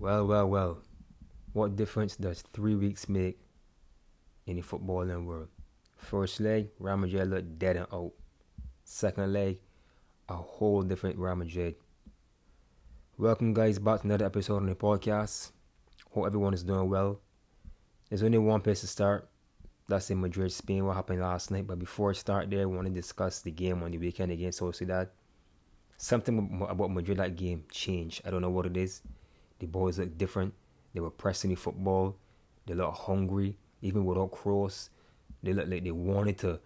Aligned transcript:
Well, 0.00 0.28
well, 0.28 0.48
well. 0.48 0.78
What 1.54 1.74
difference 1.74 2.14
does 2.14 2.42
three 2.42 2.76
weeks 2.76 3.08
make 3.08 3.40
in 4.46 4.54
the 4.54 4.62
footballing 4.62 5.26
world? 5.26 5.48
First 5.96 6.38
leg, 6.38 6.68
Real 6.78 6.96
Madrid 6.96 7.28
looked 7.28 7.58
dead 7.58 7.76
and 7.76 7.86
out. 7.92 8.12
Second 8.84 9.32
leg, 9.32 9.58
a 10.28 10.34
whole 10.36 10.82
different 10.82 11.18
Real 11.18 11.34
Madrid. 11.34 11.74
Welcome, 13.16 13.52
guys, 13.52 13.80
back 13.80 14.02
to 14.02 14.06
another 14.06 14.26
episode 14.26 14.58
on 14.58 14.66
the 14.66 14.76
podcast. 14.76 15.50
Hope 16.12 16.26
everyone 16.26 16.54
is 16.54 16.62
doing 16.62 16.88
well. 16.88 17.20
There's 18.08 18.22
only 18.22 18.38
one 18.38 18.60
place 18.60 18.82
to 18.82 18.86
start. 18.86 19.28
That's 19.88 20.10
in 20.10 20.20
Madrid, 20.20 20.52
Spain. 20.52 20.86
What 20.86 20.94
happened 20.94 21.22
last 21.22 21.50
night? 21.50 21.66
But 21.66 21.80
before 21.80 22.10
I 22.10 22.12
start 22.12 22.50
there, 22.50 22.62
I 22.62 22.66
want 22.66 22.86
to 22.86 22.94
discuss 22.94 23.40
the 23.40 23.50
game 23.50 23.82
on 23.82 23.90
the 23.90 23.98
weekend 23.98 24.30
against 24.30 24.60
Sociedad. 24.60 25.08
Something 25.96 26.64
about 26.70 26.92
Madrid 26.92 27.18
that 27.18 27.34
game 27.34 27.64
changed. 27.72 28.22
I 28.24 28.30
don't 28.30 28.42
know 28.42 28.50
what 28.50 28.66
it 28.66 28.76
is. 28.76 29.02
The 29.58 29.66
boys 29.66 29.98
looked 29.98 30.18
different. 30.18 30.54
They 30.94 31.00
were 31.00 31.10
pressing 31.10 31.50
the 31.50 31.56
football. 31.56 32.16
They 32.66 32.74
looked 32.74 32.98
hungry, 32.98 33.56
even 33.82 34.04
without 34.04 34.32
Kroos. 34.32 34.88
They 35.42 35.52
looked 35.52 35.68
like 35.68 35.84
they 35.84 35.90
wanted 35.90 36.38
to, 36.38 36.60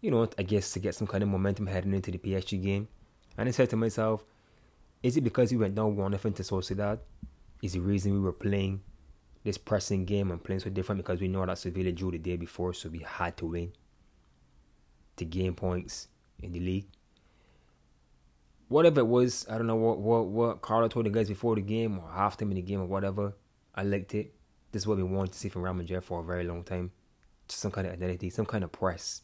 you 0.00 0.10
know, 0.10 0.28
I 0.38 0.42
guess 0.42 0.72
to 0.72 0.78
get 0.78 0.94
some 0.94 1.06
kind 1.06 1.22
of 1.22 1.28
momentum 1.28 1.66
heading 1.66 1.94
into 1.94 2.10
the 2.10 2.18
PSG 2.18 2.62
game. 2.62 2.88
And 3.36 3.48
I 3.48 3.52
said 3.52 3.70
to 3.70 3.76
myself, 3.76 4.24
is 5.02 5.16
it 5.16 5.22
because 5.22 5.50
we 5.50 5.58
went 5.58 5.74
down 5.74 5.96
one 5.96 6.12
nothing 6.12 6.32
to 6.34 6.42
Sociedad? 6.42 6.98
Is 7.62 7.72
the 7.72 7.80
reason 7.80 8.12
we 8.12 8.20
were 8.20 8.32
playing 8.32 8.82
this 9.42 9.58
pressing 9.58 10.04
game 10.04 10.30
and 10.30 10.42
playing 10.42 10.60
so 10.60 10.70
different 10.70 10.98
because 10.98 11.20
we 11.20 11.28
know 11.28 11.44
that 11.44 11.58
Sevilla 11.58 11.92
drew 11.92 12.10
the 12.10 12.18
day 12.18 12.36
before, 12.36 12.72
so 12.72 12.88
we 12.88 13.00
had 13.00 13.36
to 13.38 13.46
win 13.46 13.72
to 15.16 15.24
gain 15.24 15.54
points 15.54 16.08
in 16.42 16.52
the 16.52 16.60
league 16.60 16.86
whatever 18.74 18.98
it 18.98 19.06
was, 19.06 19.46
I 19.48 19.56
don't 19.56 19.68
know 19.68 19.76
what 19.76 19.98
what 20.00 20.26
what 20.26 20.60
Carlo 20.60 20.88
told 20.88 21.06
the 21.06 21.10
guys 21.10 21.28
before 21.28 21.54
the 21.54 21.62
game 21.62 22.00
or 22.00 22.32
in 22.40 22.50
the 22.50 22.60
game 22.60 22.80
or 22.80 22.86
whatever. 22.86 23.36
I 23.72 23.84
liked 23.84 24.16
it. 24.16 24.34
This 24.72 24.82
is 24.82 24.86
what 24.88 24.96
we 24.96 25.04
wanted 25.04 25.32
to 25.32 25.38
see 25.38 25.48
from 25.48 25.62
Real 25.62 25.74
Madrid 25.74 26.02
for 26.02 26.20
a 26.20 26.24
very 26.24 26.42
long 26.42 26.64
time. 26.64 26.90
Just 27.46 27.60
some 27.60 27.70
kind 27.70 27.86
of 27.86 27.92
identity, 27.92 28.30
some 28.30 28.46
kind 28.46 28.64
of 28.64 28.72
press. 28.72 29.22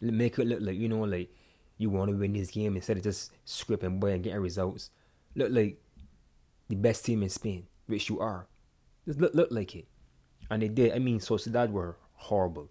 Make 0.00 0.38
it 0.38 0.46
look 0.46 0.60
like 0.62 0.76
you 0.76 0.88
know, 0.88 1.02
like 1.02 1.30
you 1.76 1.90
want 1.90 2.10
to 2.10 2.16
win 2.16 2.32
this 2.32 2.50
game 2.50 2.74
instead 2.74 2.96
of 2.96 3.02
just 3.02 3.32
scripting 3.46 4.00
boy 4.00 4.12
and 4.12 4.24
getting 4.24 4.40
results. 4.40 4.88
Look 5.34 5.50
like 5.52 5.76
the 6.70 6.76
best 6.76 7.04
team 7.04 7.22
in 7.22 7.28
Spain, 7.28 7.66
which 7.86 8.08
you 8.08 8.18
are. 8.20 8.46
Just 9.04 9.20
look 9.20 9.34
look 9.34 9.50
like 9.50 9.76
it, 9.76 9.86
and 10.50 10.62
they 10.62 10.68
did. 10.68 10.92
I 10.92 11.00
mean, 11.00 11.20
Sociedad 11.20 11.70
were 11.70 11.98
horrible, 12.14 12.70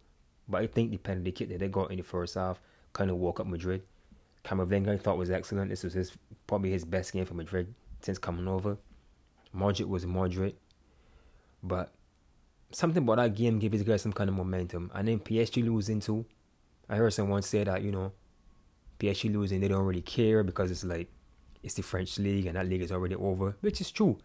but 0.49 0.63
I 0.63 0.65
think 0.65 0.89
the 0.89 0.97
penalty 0.97 1.31
kick 1.31 1.49
that 1.49 1.59
they 1.59 1.67
got 1.67 1.91
in 1.91 1.97
the 1.97 2.03
first 2.03 2.33
half 2.33 2.59
kind 2.93 3.11
of 3.11 3.17
woke 3.17 3.39
up 3.39 3.45
Madrid 3.45 3.83
Camavinga 4.43 4.89
I 4.89 4.97
thought 4.97 5.17
was 5.17 5.31
excellent. 5.31 5.69
This 5.69 5.83
was 5.83 5.93
his 5.93 6.11
probably 6.47 6.71
his 6.71 6.85
best 6.85 7.13
game 7.13 7.25
for 7.25 7.33
Madrid 7.33 7.73
since 8.01 8.17
coming 8.17 8.47
over. 8.47 8.77
Modric 9.55 9.87
was 9.87 10.05
moderate, 10.05 10.57
but 11.61 11.93
something 12.71 13.03
about 13.03 13.17
that 13.17 13.35
game 13.35 13.59
gave 13.59 13.71
his 13.71 13.83
guys 13.83 14.01
some 14.01 14.13
kind 14.13 14.29
of 14.29 14.35
momentum. 14.35 14.91
And 14.93 15.07
then 15.07 15.19
PSG 15.19 15.63
losing 15.63 15.99
too. 15.99 16.25
I 16.89 16.97
heard 16.97 17.13
someone 17.13 17.41
say 17.41 17.63
that 17.63 17.81
you 17.81 17.91
know, 17.91 18.11
PSG 18.99 19.31
losing 19.33 19.61
they 19.61 19.67
don't 19.67 19.85
really 19.85 20.01
care 20.01 20.43
because 20.43 20.71
it's 20.71 20.83
like 20.83 21.09
it's 21.61 21.75
the 21.75 21.83
French 21.83 22.19
league 22.19 22.45
and 22.45 22.57
that 22.57 22.67
league 22.67 22.81
is 22.81 22.91
already 22.91 23.15
over, 23.15 23.55
which 23.61 23.79
is 23.79 23.91
true. 23.91 24.17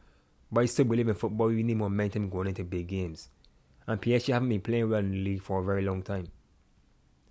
But 0.51 0.63
I 0.63 0.67
still 0.67 0.87
believe 0.87 1.09
in 1.09 1.15
football. 1.15 1.53
You 1.53 1.63
need 1.63 1.77
momentum 1.77 2.31
going 2.31 2.49
into 2.49 2.65
big 2.65 2.89
games, 2.89 3.29
and 3.87 4.01
PSG 4.01 4.33
haven't 4.33 4.49
been 4.49 4.63
playing 4.63 4.89
well 4.89 5.01
in 5.01 5.13
the 5.13 5.19
league 5.19 5.43
for 5.43 5.61
a 5.61 5.65
very 5.65 5.83
long 5.83 6.03
time. 6.03 6.29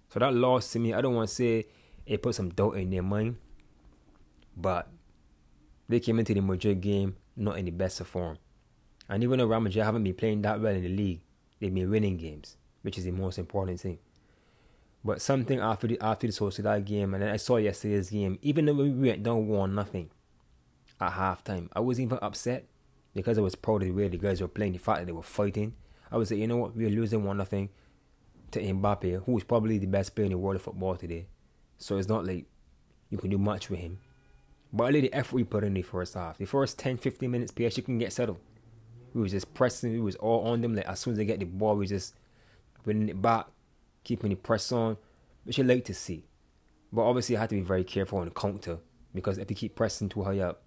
So 0.09 0.19
that 0.19 0.33
loss 0.33 0.71
to 0.73 0.79
me, 0.79 0.93
I 0.93 1.01
don't 1.01 1.15
want 1.15 1.27
to 1.27 1.35
say 1.35 1.65
it 2.07 2.23
put 2.23 2.35
some 2.35 2.49
doubt 2.49 2.77
in 2.77 2.89
their 2.89 3.03
mind. 3.03 3.37
But 4.55 4.87
they 5.87 5.99
came 5.99 6.19
into 6.19 6.33
the 6.33 6.41
Madrid 6.41 6.81
game 6.81 7.15
not 7.35 7.59
in 7.59 7.65
the 7.65 7.71
best 7.71 8.01
of 8.01 8.07
form. 8.07 8.37
And 9.09 9.23
even 9.23 9.39
though 9.39 9.45
Real 9.45 9.59
Madrid 9.59 9.85
haven't 9.85 10.03
been 10.03 10.15
playing 10.15 10.41
that 10.41 10.59
well 10.59 10.73
in 10.73 10.81
the 10.81 10.89
league, 10.89 11.21
they've 11.59 11.73
been 11.73 11.89
winning 11.89 12.17
games, 12.17 12.57
which 12.81 12.97
is 12.97 13.05
the 13.05 13.11
most 13.11 13.37
important 13.37 13.79
thing. 13.79 13.99
But 15.03 15.21
something 15.21 15.59
after 15.59 15.87
the 15.87 15.99
after 16.01 16.27
the 16.27 16.33
Sociedad 16.33 16.83
game, 16.83 17.13
and 17.13 17.23
then 17.23 17.29
I 17.29 17.37
saw 17.37 17.57
yesterday's 17.57 18.09
game, 18.09 18.39
even 18.41 18.65
though 18.65 18.73
we 18.73 18.89
went 18.89 19.23
down 19.23 19.47
one 19.47 19.75
nothing 19.75 20.09
at 20.99 21.13
halftime, 21.13 21.69
I 21.73 21.79
wasn't 21.79 22.07
even 22.07 22.19
upset 22.21 22.65
because 23.13 23.37
I 23.37 23.41
was 23.41 23.55
proud 23.55 23.83
of 23.83 23.87
the 23.87 23.93
way 23.93 24.07
the 24.07 24.17
guys 24.17 24.41
were 24.41 24.47
playing, 24.47 24.73
the 24.73 24.79
fact 24.79 24.99
that 24.99 25.05
they 25.05 25.11
were 25.11 25.21
fighting. 25.21 25.73
I 26.11 26.17
was 26.17 26.31
like, 26.31 26.39
you 26.39 26.47
know 26.47 26.57
what, 26.57 26.75
we 26.75 26.85
are 26.85 26.89
losing 26.89 27.23
one 27.23 27.37
nothing 27.37 27.69
to 28.51 28.59
Mbappe, 28.59 29.23
who 29.25 29.37
is 29.37 29.43
probably 29.43 29.77
the 29.77 29.87
best 29.87 30.15
player 30.15 30.25
in 30.25 30.31
the 30.31 30.37
world 30.37 30.55
of 30.55 30.61
football 30.63 30.95
today. 30.95 31.27
So 31.77 31.97
it's 31.97 32.07
not 32.07 32.25
like 32.25 32.45
you 33.09 33.17
can 33.17 33.29
do 33.29 33.37
much 33.37 33.69
with 33.69 33.79
him. 33.79 33.99
But 34.73 34.93
like 34.93 35.03
the 35.03 35.13
effort 35.13 35.35
we 35.35 35.43
put 35.43 35.63
in 35.63 35.73
the 35.73 35.81
first 35.81 36.13
half. 36.15 36.37
The 36.37 36.45
first 36.45 36.77
10, 36.79 36.97
15 36.97 37.29
minutes, 37.31 37.51
PSG 37.51 37.85
can 37.85 37.97
get 37.97 38.13
settled. 38.13 38.39
We 39.13 39.21
was 39.21 39.31
just 39.31 39.53
pressing, 39.53 39.93
we 39.93 39.99
was 39.99 40.15
all 40.15 40.47
on 40.47 40.61
them. 40.61 40.75
Like 40.75 40.87
as 40.87 40.99
soon 40.99 41.13
as 41.13 41.17
they 41.17 41.25
get 41.25 41.39
the 41.39 41.45
ball, 41.45 41.75
we 41.75 41.87
just 41.87 42.15
winning 42.85 43.09
it 43.09 43.21
back, 43.21 43.47
keeping 44.03 44.29
the 44.29 44.35
press 44.35 44.71
on, 44.71 44.97
which 45.43 45.59
I 45.59 45.63
like 45.63 45.85
to 45.85 45.93
see. 45.93 46.25
But 46.91 47.03
obviously 47.03 47.37
I 47.37 47.41
had 47.41 47.49
to 47.49 47.55
be 47.55 47.61
very 47.61 47.83
careful 47.83 48.19
on 48.19 48.25
the 48.25 48.31
counter 48.31 48.79
because 49.13 49.37
if 49.37 49.49
you 49.49 49.55
keep 49.55 49.75
pressing 49.75 50.09
too 50.09 50.23
high 50.23 50.39
up, 50.39 50.63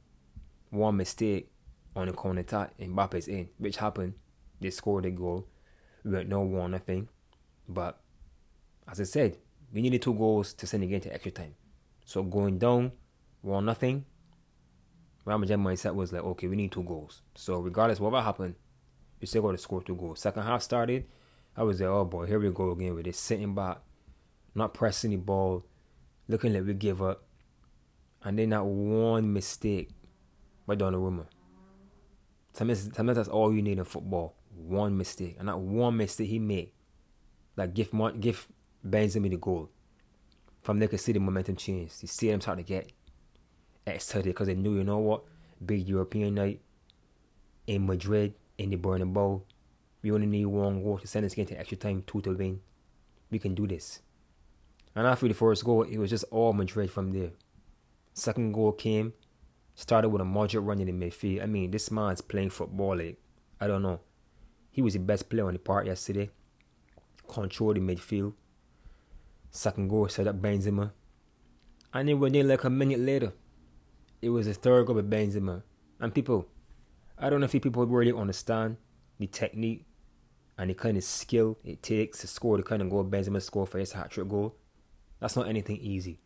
one 0.71 0.97
mistake 0.97 1.51
on 1.97 2.07
the 2.07 2.13
corner 2.13 2.41
attack, 2.41 2.73
and 2.79 2.97
Mbappe's 2.97 3.29
in, 3.29 3.49
which 3.59 3.77
happened. 3.77 4.15
They 4.61 4.71
scored 4.71 5.07
a 5.07 5.11
goal. 5.11 5.47
We 6.05 6.13
went 6.13 6.29
no 6.29 6.41
one 6.41 6.75
I 6.75 6.79
think. 6.79 7.09
But 7.69 8.01
as 8.89 9.01
I 9.01 9.05
said, 9.05 9.39
we 9.73 9.83
needed 9.83 10.03
two 10.03 10.15
goals 10.15 10.53
to 10.55 10.67
send 10.67 10.83
the 10.83 10.87
game 10.87 11.01
to 11.01 11.13
extra 11.13 11.31
time. 11.31 11.55
So 12.05 12.23
going 12.23 12.59
down, 12.59 12.93
one 13.43 13.65
nothing. 13.65 14.05
Real 15.25 15.39
Madrid 15.39 15.59
mindset 15.59 15.95
was 15.95 16.13
like, 16.13 16.23
okay, 16.23 16.49
we 16.49 16.57
need 16.57 16.73
two 16.73 16.83
goals. 16.83 17.23
So 17.35 17.61
regardless 17.61 17.99
of 17.99 18.11
what 18.11 18.25
happened, 18.25 18.55
we 19.21 19.27
still 19.27 19.43
got 19.43 19.53
to 19.53 19.59
score 19.59 19.83
two 19.83 19.95
goals. 19.95 20.21
Second 20.21 20.43
half 20.45 20.63
started, 20.63 21.07
I 21.57 21.63
was 21.63 21.81
like, 21.81 21.89
oh 21.89 22.05
boy, 22.05 22.27
here 22.27 22.41
we 22.41 22.51
go 22.51 22.71
again 22.71 22.95
with 22.95 23.05
this 23.05 23.19
sitting 23.19 23.55
back, 23.55 23.79
not 24.55 24.75
pressing 24.75 25.11
the 25.11 25.19
ball, 25.19 25.67
looking 26.27 26.53
like 26.55 26.65
we 26.65 26.75
give 26.75 27.03
up, 27.03 27.25
and 28.25 28.39
then 28.39 28.51
that 28.51 28.65
one 28.65 29.33
mistake 29.33 29.91
by 30.67 30.75
Donnarumma. 30.75 31.27
Sometimes, 32.53 32.91
sometimes 32.95 33.17
that's 33.17 33.29
all 33.29 33.55
you 33.55 33.63
need 33.63 33.79
in 33.79 33.85
football. 33.85 34.37
One 34.57 34.97
mistake, 34.97 35.37
and 35.39 35.49
that 35.49 35.59
one 35.59 35.97
mistake 35.97 36.29
he 36.29 36.39
made, 36.39 36.73
like 37.57 37.75
give 37.75 37.93
give 38.21 38.49
Benzema 38.87 39.31
the 39.31 39.37
goal. 39.37 39.69
From 40.63 40.79
there, 40.79 40.85
you 40.85 40.91
could 40.91 41.01
see 41.01 41.13
the 41.13 41.21
momentum 41.21 41.57
change. 41.57 41.93
You 42.01 42.09
see 42.09 42.31
them 42.31 42.41
start 42.41 42.59
to 42.59 42.65
get 42.65 42.93
excited 43.87 44.27
because 44.27 44.47
they 44.47 44.55
knew, 44.55 44.75
you 44.75 44.85
know 44.85 44.99
what, 44.99 45.25
big 45.65 45.89
European 45.89 46.35
night 46.35 46.61
in 47.67 47.87
Madrid, 47.87 48.35
in 48.59 48.71
the 48.71 48.77
Bernabeu. 48.77 49.43
We 50.03 50.13
only 50.13 50.27
need 50.27 50.47
one 50.47 50.83
goal 50.83 50.99
to 50.99 51.07
send 51.07 51.27
us 51.27 51.35
into 51.35 51.59
extra 51.59 51.77
time, 51.77 52.03
two 52.07 52.21
to 52.23 52.35
win. 52.35 52.61
We 53.31 53.39
can 53.39 53.55
do 53.55 53.67
this. 53.67 54.01
And 54.95 55.07
after 55.07 55.29
the 55.29 55.35
first 55.35 55.65
goal, 55.65 55.83
it 55.83 55.99
was 55.99 56.11
just 56.11 56.25
all 56.31 56.53
Madrid 56.53 56.91
from 56.91 57.13
there. 57.13 57.31
Second 58.15 58.53
goal 58.53 58.73
came, 58.73 59.13
started 59.75 60.09
with 60.09 60.23
a 60.23 60.25
Modric 60.25 60.67
running 60.67 60.89
in 60.89 60.99
the 60.99 61.07
midfield. 61.07 61.43
I 61.43 61.47
mean, 61.47 61.71
this 61.71 61.91
man's 61.91 62.21
playing 62.21 62.51
football 62.51 62.97
like, 62.97 63.19
I 63.61 63.67
don't 63.67 63.83
know. 63.83 64.01
He 64.71 64.83
was 64.83 64.95
the 64.95 65.01
best 65.01 65.29
player 65.29 65.47
on 65.47 65.53
the 65.53 65.59
park 65.59 65.87
yesterday. 65.87 66.31
Controlled 67.29 67.77
the 67.77 67.81
midfield. 67.81 68.35
Second 69.51 69.89
goal 69.89 70.09
set 70.09 70.27
up 70.27 70.41
Benzema. 70.41 70.93
And 71.93 72.09
then 72.09 72.21
when 72.21 72.33
they 72.33 72.43
like 72.43 72.65
a 72.65 72.71
minute 72.71 73.01
later, 73.01 73.33
it 74.23 74.31
was 74.31 74.47
a 74.47 74.55
third 74.55 74.87
goal 74.87 75.01
by 75.01 75.17
Benzema. 75.17 75.63
And 75.99 76.15
people, 76.15 76.47
I 77.19 77.29
don't 77.29 77.41
know 77.41 77.47
if 77.47 77.53
people 77.53 77.85
really 77.87 78.13
understand 78.13 78.77
the 79.19 79.27
technique 79.27 79.87
and 80.57 80.71
the 80.71 80.75
kind 80.75 80.97
of 80.97 81.05
skill 81.05 81.59
it 81.65 81.83
takes 81.83 82.21
to 82.21 82.27
score 82.27 82.57
the 82.57 82.63
kind 82.63 82.83
of 82.83 82.91
goal 82.91 83.05
Benzema 83.05 83.43
scored 83.43 83.69
for 83.69 83.79
his 83.79 83.93
hat 83.93 84.11
trick 84.11 84.29
goal. 84.29 84.57
That's 85.19 85.37
not 85.37 85.49
anything 85.49 85.79
easy. 85.79 86.21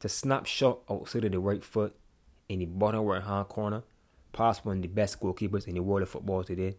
To 0.00 0.08
snap 0.08 0.46
shot 0.46 0.80
outside 0.90 1.24
of 1.24 1.32
the 1.32 1.38
right 1.38 1.62
foot 1.62 1.94
in 2.48 2.60
the 2.60 2.66
bottom 2.66 3.04
right 3.04 3.22
hand 3.22 3.48
corner, 3.48 3.82
past 4.32 4.64
one 4.64 4.76
of 4.76 4.82
the 4.82 4.88
best 4.88 5.20
goalkeepers 5.20 5.66
in 5.66 5.74
the 5.74 5.82
world 5.82 6.02
of 6.02 6.08
football 6.08 6.44
today, 6.44 6.76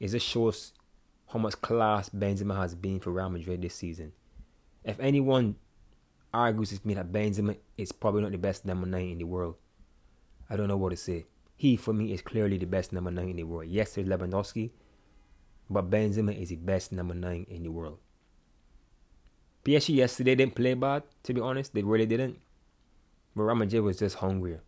it 0.00 0.08
just 0.08 0.26
shows 0.26 0.72
how 1.32 1.38
much 1.38 1.60
class 1.60 2.08
Benzema 2.08 2.56
has 2.56 2.74
been 2.74 3.00
for 3.00 3.10
Real 3.10 3.30
Madrid 3.30 3.62
this 3.62 3.74
season. 3.74 4.12
If 4.84 5.00
anyone 5.00 5.56
argues 6.32 6.72
with 6.72 6.84
me 6.84 6.94
that 6.94 7.12
Benzema 7.12 7.56
is 7.78 7.92
probably 7.92 8.22
not 8.22 8.32
the 8.32 8.38
best 8.38 8.64
number 8.64 8.86
nine 8.86 9.10
in 9.10 9.18
the 9.18 9.24
world, 9.24 9.56
I 10.50 10.56
don't 10.56 10.68
know 10.68 10.76
what 10.76 10.90
to 10.90 10.96
say. 10.96 11.26
He, 11.56 11.76
for 11.76 11.92
me, 11.92 12.12
is 12.12 12.20
clearly 12.20 12.58
the 12.58 12.66
best 12.66 12.92
number 12.92 13.10
nine 13.10 13.30
in 13.30 13.36
the 13.36 13.44
world. 13.44 13.68
Yes, 13.68 13.94
there's 13.94 14.06
Lewandowski, 14.08 14.70
but 15.70 15.88
Benzema 15.88 16.38
is 16.38 16.50
the 16.50 16.56
best 16.56 16.92
number 16.92 17.14
nine 17.14 17.46
in 17.48 17.62
the 17.62 17.70
world. 17.70 17.98
PSG 19.64 19.94
yesterday 19.94 20.34
didn't 20.34 20.54
play 20.54 20.74
bad, 20.74 21.04
to 21.22 21.32
be 21.32 21.40
honest. 21.40 21.72
They 21.72 21.82
really 21.82 22.04
didn't. 22.04 22.38
But 23.34 23.44
Real 23.44 23.56
Madrid 23.56 23.82
was 23.82 23.98
just 23.98 24.16
hungrier 24.16 24.62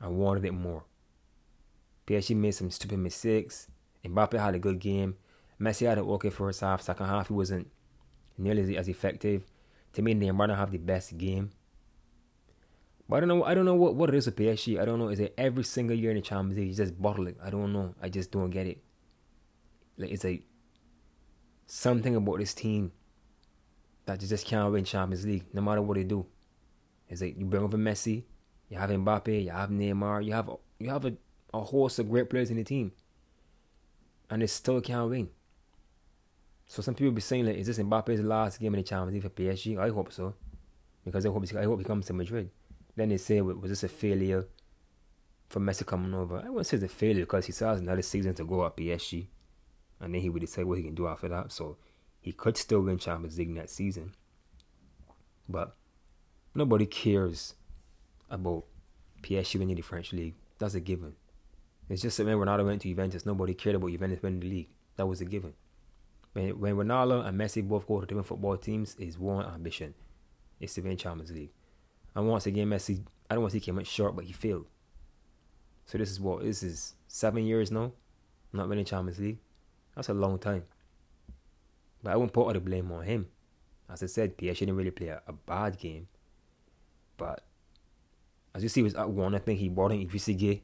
I 0.00 0.08
wanted 0.08 0.44
it 0.44 0.52
more. 0.52 0.84
PSG 2.06 2.36
made 2.36 2.50
some 2.50 2.70
stupid 2.70 2.98
mistakes. 2.98 3.68
Mbappe 4.04 4.38
had 4.38 4.54
a 4.54 4.58
good 4.58 4.78
game. 4.78 5.16
Messi 5.58 5.86
had 5.86 5.96
an 5.96 6.04
okay 6.04 6.28
first 6.28 6.60
half. 6.60 6.82
Second 6.82 7.06
half, 7.06 7.28
he 7.28 7.32
wasn't 7.32 7.70
nearly 8.36 8.76
as 8.76 8.88
effective. 8.88 9.46
To 9.94 10.02
me, 10.02 10.14
Neymar 10.14 10.48
don't 10.48 10.56
have 10.56 10.70
the 10.70 10.78
best 10.78 11.16
game. 11.16 11.50
But 13.08 13.16
I 13.16 13.20
don't 13.20 13.28
know. 13.28 13.44
I 13.44 13.54
don't 13.54 13.64
know 13.64 13.74
what, 13.74 13.94
what 13.94 14.08
it 14.10 14.16
is 14.16 14.26
with 14.26 14.36
PSG. 14.36 14.80
I 14.80 14.84
don't 14.84 14.98
know. 14.98 15.08
Is 15.08 15.20
it 15.20 15.34
every 15.36 15.64
single 15.64 15.96
year 15.96 16.10
in 16.10 16.16
the 16.16 16.22
Champions 16.22 16.58
League 16.58 16.68
you 16.68 16.74
just 16.74 17.00
bottle 17.00 17.26
it? 17.26 17.36
I 17.42 17.50
don't 17.50 17.72
know. 17.72 17.94
I 18.02 18.08
just 18.08 18.30
don't 18.30 18.50
get 18.50 18.66
it. 18.66 18.82
Like 19.96 20.10
it's 20.10 20.24
like 20.24 20.42
something 21.66 22.16
about 22.16 22.38
this 22.38 22.54
team 22.54 22.92
that 24.06 24.20
you 24.20 24.28
just 24.28 24.46
can't 24.46 24.72
win 24.72 24.84
Champions 24.84 25.24
League 25.24 25.44
no 25.52 25.60
matter 25.60 25.82
what 25.82 25.96
they 25.96 26.04
do. 26.04 26.26
It's 27.08 27.20
like 27.20 27.38
you 27.38 27.44
bring 27.44 27.62
over 27.62 27.76
Messi, 27.76 28.24
you 28.68 28.78
have 28.78 28.90
Mbappe, 28.90 29.44
you 29.44 29.50
have 29.50 29.70
Neymar, 29.70 30.24
you 30.24 30.32
have 30.32 30.50
you 30.78 30.90
have 30.90 31.04
a, 31.04 31.14
a 31.52 31.60
host 31.60 31.98
of 31.98 32.10
great 32.10 32.28
players 32.28 32.50
in 32.50 32.56
the 32.56 32.64
team, 32.64 32.92
and 34.30 34.42
they 34.42 34.46
still 34.46 34.80
can't 34.80 35.10
win. 35.10 35.28
So 36.66 36.82
some 36.82 36.94
people 36.94 37.12
be 37.12 37.20
saying 37.20 37.46
like, 37.46 37.56
is 37.56 37.66
this 37.66 37.78
Mbappe's 37.78 38.20
last 38.22 38.58
game 38.58 38.74
in 38.74 38.80
the 38.80 38.84
Champions 38.84 39.12
League 39.12 39.22
for 39.22 39.28
PSG? 39.28 39.78
I 39.78 39.90
hope 39.90 40.12
so, 40.12 40.34
because 41.04 41.26
I 41.26 41.28
hope 41.28 41.44
I 41.56 41.64
hope 41.64 41.78
he 41.78 41.84
comes 41.84 42.06
to 42.06 42.12
Madrid. 42.12 42.50
Then 42.96 43.10
they 43.10 43.16
say, 43.16 43.40
was 43.40 43.70
this 43.70 43.84
a 43.84 43.88
failure 43.88 44.46
for 45.48 45.60
Messi 45.60 45.84
coming 45.84 46.14
over? 46.14 46.38
I 46.38 46.48
wouldn't 46.48 46.66
say 46.66 46.76
it's 46.76 46.84
a 46.84 46.88
failure 46.88 47.24
because 47.24 47.46
he 47.46 47.52
still 47.52 47.68
has 47.68 47.80
another 47.80 48.02
season 48.02 48.34
to 48.34 48.44
go 48.44 48.64
at 48.64 48.76
PSG, 48.76 49.26
and 50.00 50.14
then 50.14 50.20
he 50.20 50.30
would 50.30 50.40
decide 50.40 50.64
what 50.64 50.78
he 50.78 50.84
can 50.84 50.94
do 50.94 51.06
after 51.06 51.28
that. 51.28 51.52
So 51.52 51.76
he 52.20 52.32
could 52.32 52.56
still 52.56 52.80
win 52.80 52.98
Champions 52.98 53.38
League 53.38 53.50
next 53.50 53.72
season, 53.72 54.14
but 55.48 55.76
nobody 56.54 56.86
cares 56.86 57.54
about 58.30 58.64
PSG 59.22 59.58
winning 59.58 59.76
the 59.76 59.82
French 59.82 60.12
league. 60.12 60.34
That's 60.58 60.74
a 60.74 60.80
given. 60.80 61.16
It's 61.90 62.00
just 62.00 62.16
that 62.16 62.26
when 62.26 62.36
Ronaldo 62.38 62.64
went 62.64 62.82
to 62.82 62.88
Juventus, 62.88 63.26
nobody 63.26 63.52
cared 63.54 63.76
about 63.76 63.90
Juventus 63.90 64.22
winning 64.22 64.40
the 64.40 64.48
league. 64.48 64.68
That 64.96 65.06
was 65.06 65.20
a 65.20 65.24
given. 65.26 65.52
When, 66.34 66.52
Ronaldo 66.52 67.24
and 67.24 67.40
Messi 67.40 67.66
both 67.66 67.86
go 67.86 68.00
to 68.00 68.06
different 68.06 68.26
football 68.26 68.56
teams, 68.56 68.96
is 68.96 69.18
one 69.18 69.46
ambition. 69.46 69.94
It's 70.60 70.74
to 70.74 70.82
win 70.82 70.96
Champions 70.96 71.30
League. 71.30 71.52
And 72.14 72.28
once 72.28 72.46
again, 72.46 72.68
Messi, 72.68 73.04
I 73.30 73.34
don't 73.34 73.42
want 73.42 73.52
to 73.52 73.58
say 73.58 73.60
he 73.60 73.66
came 73.66 73.78
up 73.78 73.86
short, 73.86 74.16
but 74.16 74.24
he 74.24 74.32
failed. 74.32 74.66
So 75.86 75.98
this 75.98 76.10
is 76.10 76.20
what 76.20 76.42
this 76.42 76.62
is 76.62 76.94
seven 77.06 77.44
years 77.44 77.70
now, 77.70 77.92
not 78.52 78.68
winning 78.68 78.84
Champions 78.84 79.18
League. 79.20 79.38
That's 79.94 80.08
a 80.08 80.14
long 80.14 80.38
time. 80.38 80.64
But 82.02 82.12
I 82.12 82.16
won't 82.16 82.32
put 82.32 82.46
all 82.46 82.52
the 82.52 82.60
blame 82.60 82.90
on 82.90 83.04
him. 83.04 83.28
As 83.88 84.02
I 84.02 84.06
said, 84.06 84.36
PSG 84.36 84.60
didn't 84.60 84.76
really 84.76 84.90
play 84.90 85.08
a, 85.08 85.22
a 85.26 85.32
bad 85.32 85.78
game. 85.78 86.08
But 87.16 87.44
as 88.54 88.62
you 88.62 88.68
see, 88.68 88.80
he 88.80 88.84
was 88.84 88.94
at 88.94 89.08
one. 89.08 89.34
I 89.34 89.38
think 89.38 89.60
he 89.60 89.68
brought 89.68 89.92
in 89.92 90.06
Idrissa 90.06 90.60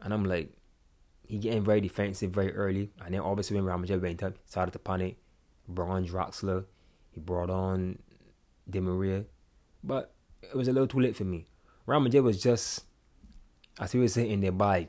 and 0.00 0.14
I'm 0.14 0.24
like, 0.24 0.52
he 1.28 1.38
getting 1.38 1.62
very 1.62 1.80
defensive 1.80 2.30
very 2.30 2.54
early. 2.54 2.90
And 3.04 3.14
then 3.14 3.20
obviously 3.20 3.60
when 3.60 3.80
Madrid 3.80 4.00
went 4.00 4.22
up, 4.22 4.34
started 4.46 4.72
to 4.72 4.78
panic. 4.78 5.18
Brought 5.68 5.90
on 5.90 6.06
Draxler. 6.06 6.64
He 7.10 7.20
brought 7.20 7.50
on 7.50 7.98
Di 8.68 8.80
Maria. 8.80 9.24
But 9.84 10.14
it 10.42 10.56
was 10.56 10.68
a 10.68 10.72
little 10.72 10.88
too 10.88 11.00
late 11.00 11.14
for 11.14 11.24
me. 11.24 11.46
Madrid 11.86 12.24
was 12.24 12.42
just, 12.42 12.84
as 13.78 13.92
he 13.92 13.98
was 13.98 14.14
saying, 14.14 14.30
in 14.30 14.40
their 14.40 14.52
bag 14.52 14.88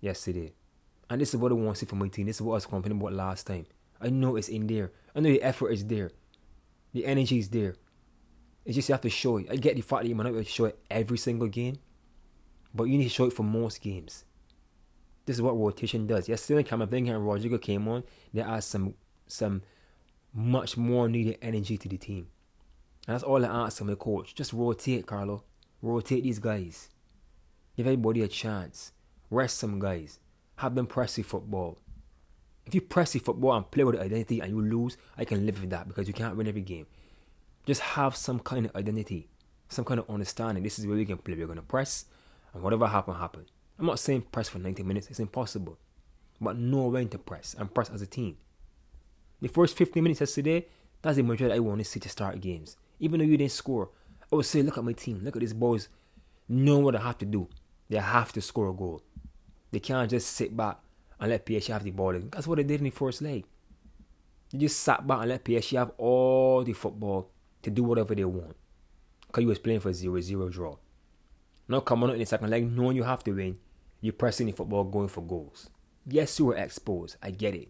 yesterday. 0.00 0.52
And 1.08 1.20
this 1.20 1.32
is 1.32 1.40
what 1.40 1.52
I 1.52 1.54
want 1.54 1.76
to 1.76 1.80
see 1.80 1.86
from 1.86 2.00
my 2.00 2.08
team. 2.08 2.26
This 2.26 2.36
is 2.36 2.42
what 2.42 2.52
I 2.52 2.56
was 2.56 2.66
complaining 2.66 3.00
about 3.00 3.14
last 3.14 3.46
time. 3.46 3.66
I 4.00 4.10
know 4.10 4.36
it's 4.36 4.48
in 4.48 4.66
there. 4.66 4.92
I 5.14 5.20
know 5.20 5.30
the 5.30 5.42
effort 5.42 5.70
is 5.70 5.86
there. 5.86 6.10
The 6.92 7.06
energy 7.06 7.38
is 7.38 7.48
there. 7.48 7.76
It's 8.64 8.74
just 8.74 8.88
you 8.88 8.92
have 8.92 9.02
to 9.02 9.10
show 9.10 9.38
it. 9.38 9.46
I 9.50 9.56
get 9.56 9.76
the 9.76 9.82
fact 9.82 10.02
that 10.02 10.08
you 10.08 10.14
might 10.14 10.24
not 10.24 10.32
be 10.32 10.38
able 10.38 10.44
to 10.44 10.50
show 10.50 10.66
it 10.66 10.78
every 10.90 11.18
single 11.18 11.48
game, 11.48 11.78
but 12.74 12.84
you 12.84 12.98
need 12.98 13.04
to 13.04 13.10
show 13.10 13.26
it 13.26 13.32
for 13.32 13.42
most 13.42 13.80
games. 13.80 14.24
This 15.26 15.36
is 15.36 15.42
what 15.42 15.56
rotation 15.56 16.06
does. 16.06 16.28
Yesterday, 16.28 16.68
Camavinga 16.68 17.14
and 17.14 17.26
Rodrygo 17.26 17.60
came 17.60 17.88
on. 17.88 18.04
They 18.32 18.42
added 18.42 18.62
some 18.62 18.94
some 19.26 19.62
much 20.32 20.76
more 20.76 21.08
needed 21.08 21.38
energy 21.40 21.78
to 21.78 21.88
the 21.88 21.96
team. 21.96 22.28
And 23.06 23.14
that's 23.14 23.24
all 23.24 23.44
I 23.44 23.48
ask 23.48 23.78
from 23.78 23.86
the 23.86 23.96
coach. 23.96 24.34
Just 24.34 24.52
rotate, 24.52 25.06
Carlo. 25.06 25.44
Rotate 25.82 26.24
these 26.24 26.38
guys. 26.38 26.88
Give 27.76 27.86
everybody 27.86 28.22
a 28.22 28.28
chance. 28.28 28.92
Rest 29.30 29.58
some 29.58 29.78
guys. 29.78 30.18
Have 30.56 30.74
them 30.74 30.86
press 30.86 31.14
the 31.14 31.22
football. 31.22 31.78
If 32.66 32.74
you 32.74 32.80
press 32.80 33.12
the 33.12 33.18
football 33.18 33.54
and 33.54 33.70
play 33.70 33.84
with 33.84 34.00
identity 34.00 34.40
and 34.40 34.50
you 34.50 34.60
lose, 34.60 34.96
I 35.18 35.24
can 35.24 35.44
live 35.44 35.60
with 35.60 35.70
that 35.70 35.86
because 35.88 36.08
you 36.08 36.14
can't 36.14 36.36
win 36.36 36.46
every 36.46 36.62
game. 36.62 36.86
Just 37.66 37.80
have 37.80 38.16
some 38.16 38.40
kind 38.40 38.66
of 38.66 38.76
identity, 38.76 39.28
some 39.68 39.84
kind 39.84 40.00
of 40.00 40.08
understanding. 40.08 40.62
This 40.62 40.78
is 40.78 40.86
where 40.86 40.96
we 40.96 41.04
can 41.04 41.18
play. 41.18 41.34
We're 41.34 41.46
going 41.46 41.56
to 41.56 41.62
press, 41.62 42.06
and 42.52 42.62
whatever 42.62 42.86
happen, 42.86 43.14
happen. 43.14 43.46
I'm 43.78 43.86
not 43.86 43.98
saying 43.98 44.22
press 44.32 44.48
for 44.48 44.58
90 44.58 44.82
minutes, 44.82 45.08
it's 45.08 45.20
impossible. 45.20 45.78
But 46.40 46.58
know 46.58 46.88
when 46.88 47.08
to 47.08 47.18
press 47.18 47.54
and 47.58 47.72
press 47.72 47.90
as 47.90 48.02
a 48.02 48.06
team. 48.06 48.36
The 49.40 49.48
first 49.48 49.76
15 49.76 50.02
minutes 50.02 50.20
yesterday, 50.20 50.66
that's 51.02 51.16
the 51.16 51.22
majority 51.22 51.56
I 51.56 51.60
want 51.60 51.78
to 51.80 51.84
see 51.84 52.00
to 52.00 52.08
start 52.08 52.40
games. 52.40 52.76
Even 53.00 53.18
though 53.18 53.26
you 53.26 53.36
didn't 53.36 53.52
score, 53.52 53.90
I 54.32 54.36
would 54.36 54.46
say, 54.46 54.62
look 54.62 54.78
at 54.78 54.84
my 54.84 54.92
team, 54.92 55.20
look 55.22 55.36
at 55.36 55.40
these 55.40 55.52
boys, 55.52 55.88
know 56.48 56.78
what 56.78 56.94
they 56.94 57.00
have 57.00 57.18
to 57.18 57.26
do. 57.26 57.48
They 57.88 57.98
have 57.98 58.32
to 58.32 58.40
score 58.40 58.70
a 58.70 58.72
goal. 58.72 59.02
They 59.70 59.80
can't 59.80 60.10
just 60.10 60.30
sit 60.30 60.56
back 60.56 60.78
and 61.20 61.30
let 61.30 61.46
PSG 61.46 61.72
have 61.72 61.84
the 61.84 61.90
ball. 61.90 62.18
That's 62.30 62.46
what 62.46 62.56
they 62.56 62.64
did 62.64 62.80
in 62.80 62.84
the 62.84 62.90
first 62.90 63.22
leg. 63.22 63.44
They 64.50 64.58
just 64.58 64.80
sat 64.80 65.06
back 65.06 65.20
and 65.20 65.28
let 65.28 65.44
PSG 65.44 65.78
have 65.78 65.92
all 65.98 66.64
the 66.64 66.72
football 66.72 67.30
to 67.62 67.70
do 67.70 67.82
whatever 67.82 68.14
they 68.14 68.24
want. 68.24 68.56
Because 69.26 69.42
you 69.42 69.48
was 69.48 69.58
playing 69.58 69.80
for 69.80 69.90
0-0 69.90 70.52
draw. 70.52 70.76
Now 71.68 71.80
coming 71.80 72.10
out 72.10 72.14
in 72.14 72.20
the 72.20 72.26
second 72.26 72.50
leg, 72.50 72.70
knowing 72.70 72.96
you 72.96 73.02
have 73.04 73.24
to 73.24 73.32
win, 73.32 73.58
you're 74.00 74.12
pressing 74.12 74.46
the 74.46 74.52
football, 74.52 74.84
going 74.84 75.08
for 75.08 75.22
goals. 75.22 75.70
Yes, 76.06 76.38
you 76.38 76.46
were 76.46 76.56
exposed. 76.56 77.16
I 77.22 77.30
get 77.30 77.54
it. 77.54 77.68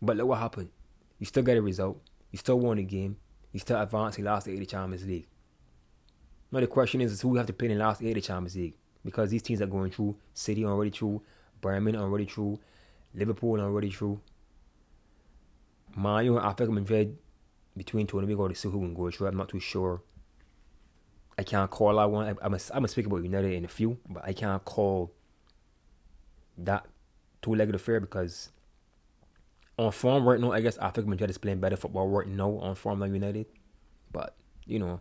But 0.00 0.16
look 0.16 0.28
what 0.28 0.38
happened. 0.38 0.70
You 1.18 1.26
still 1.26 1.42
get 1.42 1.58
a 1.58 1.62
result. 1.62 2.00
You 2.30 2.38
still 2.38 2.58
won 2.58 2.78
the 2.78 2.82
game. 2.82 3.18
You 3.52 3.60
still 3.60 3.80
advanced 3.80 4.16
the 4.16 4.24
last 4.24 4.48
eight 4.48 4.54
of 4.54 4.60
the 4.60 4.66
Champions 4.66 5.06
League. 5.06 5.26
Now 6.50 6.60
the 6.60 6.66
question 6.66 7.00
is, 7.00 7.12
is 7.12 7.20
who 7.20 7.28
we 7.28 7.38
have 7.38 7.46
to 7.46 7.52
play 7.52 7.70
in 7.70 7.78
the 7.78 7.84
last 7.84 8.02
eight 8.02 8.08
of 8.08 8.14
the 8.14 8.20
Champions 8.22 8.56
League. 8.56 8.74
Because 9.04 9.30
these 9.30 9.42
teams 9.42 9.60
are 9.60 9.66
going 9.66 9.90
through. 9.90 10.16
City 10.32 10.64
already 10.64 10.90
through. 10.90 11.22
Bayern 11.60 11.96
already 11.96 12.24
through. 12.24 12.58
Liverpool 13.14 13.60
already 13.60 13.90
through. 13.90 14.20
U 15.96 16.02
and 16.04 16.16
Atletico 16.16 16.70
Madrid 16.70 17.18
between 17.76 18.06
two 18.06 18.20
them, 18.20 18.28
we 18.28 18.34
go 18.34 18.48
to 18.48 18.54
see 18.54 18.68
who 18.68 18.80
can 18.80 18.94
go 18.94 19.10
through. 19.10 19.28
I'm 19.28 19.36
not 19.36 19.48
too 19.48 19.60
sure. 19.60 20.02
I 21.38 21.42
can't 21.42 21.70
call 21.70 21.96
that 21.96 22.10
one. 22.10 22.26
I, 22.26 22.44
am 22.44 22.52
going 22.52 22.82
to 22.82 22.88
speak 22.88 23.06
about 23.06 23.22
United 23.22 23.52
in 23.52 23.64
a 23.64 23.68
few, 23.68 23.98
but 24.08 24.24
I 24.24 24.32
can't 24.32 24.64
call 24.64 25.12
that 26.58 26.86
two-legged 27.40 27.74
affair 27.74 28.00
because 28.00 28.50
on 29.78 29.90
form 29.92 30.28
right 30.28 30.38
now, 30.38 30.52
I 30.52 30.60
guess 30.60 30.76
Atletico 30.78 31.06
Madrid 31.06 31.30
is 31.30 31.38
playing 31.38 31.60
better 31.60 31.76
football 31.76 32.08
right 32.08 32.28
now 32.28 32.50
on 32.58 32.74
form 32.74 32.98
than 32.98 33.14
United. 33.14 33.46
But, 34.12 34.34
you 34.66 34.78
know, 34.78 35.00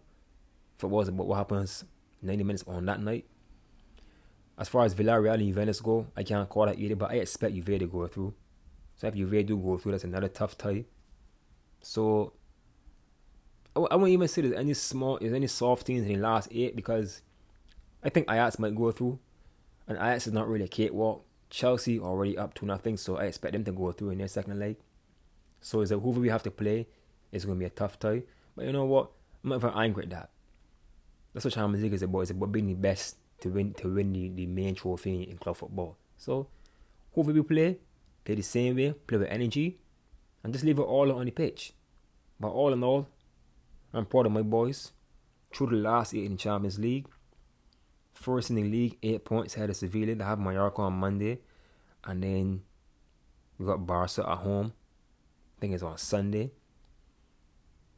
football 0.78 1.02
is 1.02 1.10
about 1.10 1.28
what 1.28 1.38
happens 1.38 1.84
90 2.22 2.44
minutes 2.44 2.64
on 2.66 2.86
that 2.86 3.02
night. 3.02 3.26
As 4.58 4.70
far 4.70 4.86
as 4.86 4.94
Villarreal 4.96 5.34
and 5.34 5.44
Juventus 5.44 5.82
go, 5.82 6.08
I 6.16 6.24
can't 6.24 6.48
call 6.48 6.68
that 6.68 6.80
either, 6.80 6.96
but 6.96 7.12
I 7.12 7.16
expect 7.16 7.56
Juve 7.56 7.80
to 7.80 7.88
go 7.88 8.08
through. 8.08 8.34
So 8.96 9.08
if 9.08 9.16
Juve 9.16 9.46
do 9.46 9.58
go 9.58 9.78
through, 9.78 9.94
that's 9.94 10.04
another 10.04 10.28
tough 10.28 10.58
tie. 10.58 10.86
So 11.82 12.34
I, 13.76 13.80
I 13.80 13.96
won't 13.96 14.10
even 14.10 14.28
say 14.28 14.42
there's 14.42 14.54
any 14.54 14.74
small, 14.74 15.18
there's 15.20 15.34
any 15.34 15.48
soft 15.48 15.88
teams 15.88 16.06
in 16.06 16.14
the 16.14 16.20
last 16.20 16.50
eight 16.52 16.76
because 16.76 17.22
I 18.04 18.10
think 18.10 18.30
Ajax 18.30 18.60
might 18.60 18.76
go 18.76 18.92
through, 18.92 19.20
and 19.88 19.98
Ajax 19.98 20.28
is 20.28 20.34
not 20.34 20.48
really 20.48 20.66
a 20.66 20.70
cakewalk. 20.70 21.26
Chelsea 21.50 22.00
already 22.00 22.38
up 22.38 22.54
to 22.56 22.66
nothing, 22.66 22.96
so 22.96 23.18
I 23.18 23.26
expect 23.26 23.54
them 23.54 23.66
to 23.66 23.72
go 23.72 23.92
through 23.92 24.12
in 24.12 24.20
their 24.20 24.28
second 24.30 24.58
leg. 24.58 24.78
So 25.60 25.82
is 25.82 25.90
that 25.90 26.00
whoever 26.00 26.22
we 26.22 26.30
have 26.30 26.44
to 26.44 26.52
play 26.52 26.88
is 27.32 27.46
going 27.46 27.58
to 27.58 27.60
be 27.60 27.66
a 27.66 27.70
tough 27.70 28.00
tie. 28.00 28.24
But 28.56 28.66
you 28.66 28.72
know 28.72 28.86
what? 28.86 29.12
I'm 29.44 29.50
not 29.50 29.58
even 29.58 29.72
angry 29.72 30.04
at 30.04 30.10
that. 30.12 30.30
That's 31.34 31.46
what 31.46 31.54
Champions 31.54 31.84
League 31.84 31.94
is 31.94 32.04
about. 32.04 32.22
It's 32.22 32.32
about 32.32 32.52
being 32.52 32.68
the 32.68 32.74
best 32.74 33.18
to 33.42 33.50
win 33.50 33.74
to 33.76 33.94
win 33.94 34.14
the, 34.14 34.30
the 34.30 34.46
main 34.46 34.76
trophy 34.76 35.24
in 35.24 35.38
club 35.38 35.58
football. 35.58 35.98
So 36.18 36.48
whoever 37.14 37.34
we 37.34 37.42
play, 37.42 37.78
play 38.24 38.36
the 38.36 38.42
same 38.42 38.76
way, 38.76 38.94
play 39.08 39.18
with 39.18 39.30
energy, 39.30 39.80
and 40.44 40.54
just 40.54 40.66
leave 40.66 40.80
it 40.80 40.84
all 40.84 41.12
on 41.12 41.26
the 41.26 41.32
pitch. 41.32 41.74
But 42.40 42.50
all 42.50 42.74
in 42.74 42.84
all, 42.84 43.08
I'm 43.94 44.06
proud 44.06 44.26
of 44.26 44.32
my 44.32 44.42
boys. 44.42 44.92
Through 45.54 45.68
the 45.68 45.76
last 45.76 46.14
eight 46.14 46.26
in 46.26 46.34
the 46.34 46.38
Champions 46.38 46.80
League. 46.80 47.08
First 48.14 48.50
in 48.50 48.56
the 48.56 48.64
league, 48.64 48.98
eight 49.04 49.26
points 49.26 49.56
ahead 49.56 49.70
of 49.70 49.76
Sevilla. 49.76 50.16
They 50.16 50.24
have 50.24 50.40
Mallorca 50.40 50.84
on 50.84 50.94
Monday. 50.94 51.40
And 52.04 52.24
then 52.24 52.62
we 53.58 53.66
got 53.66 53.86
Barca 53.86 54.22
at 54.22 54.38
home. 54.40 54.74
I 55.58 55.62
think 55.62 55.74
it's 55.74 55.84
on 55.84 55.98
Sunday. 55.98 56.52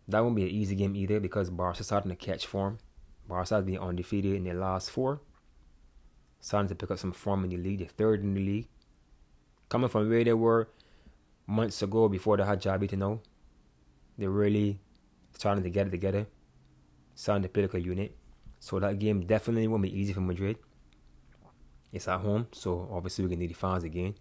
That 0.08 0.22
won't 0.22 0.36
be 0.36 0.44
an 0.44 0.50
easy 0.50 0.76
game 0.76 0.96
either 0.96 1.20
because 1.20 1.50
Barca 1.50 1.84
starting 1.84 2.10
to 2.10 2.16
catch 2.16 2.46
form. 2.46 2.80
Barca 3.28 3.56
has 3.56 3.64
been 3.64 3.78
undefeated 3.78 4.34
in 4.34 4.44
their 4.44 4.56
last 4.56 4.90
four. 4.90 5.22
Starting 6.42 6.70
to 6.70 6.76
pick 6.76 6.92
up 6.92 7.00
some 7.00 7.14
form 7.14 7.44
in 7.46 7.52
the 7.52 7.58
league. 7.58 7.80
They're 7.80 7.88
third 7.88 8.22
in 8.22 8.34
the 8.34 8.42
league. 8.42 8.68
Coming 9.70 9.90
from 9.90 10.10
where 10.10 10.24
they 10.24 10.34
were 10.34 10.68
months 11.48 11.82
ago 11.82 12.10
before 12.10 12.38
they 12.38 12.44
had 12.44 12.62
Xavi 12.62 12.90
to 12.90 12.98
know. 12.98 13.22
They're 14.18 14.30
really 14.30 14.80
starting 15.34 15.64
to 15.64 15.70
get 15.70 15.88
it 15.88 15.92
together, 15.92 16.28
starting 17.16 17.48
to 17.48 17.78
a 17.78 17.80
unit. 17.80 18.16
So 18.60 18.80
that 18.80 19.00
game 19.00 19.26
definitely 19.26 19.68
won't 19.68 19.84
be 19.84 20.00
easy 20.00 20.14
for 20.14 20.22
Madrid. 20.22 20.58
It's 21.92 22.08
at 22.08 22.22
home, 22.22 22.48
so 22.52 22.90
obviously 22.92 23.24
we're 23.24 23.30
gonna 23.30 23.42
need 23.42 23.52
the 23.52 23.56
fans 23.56 23.84
again. 23.84 24.16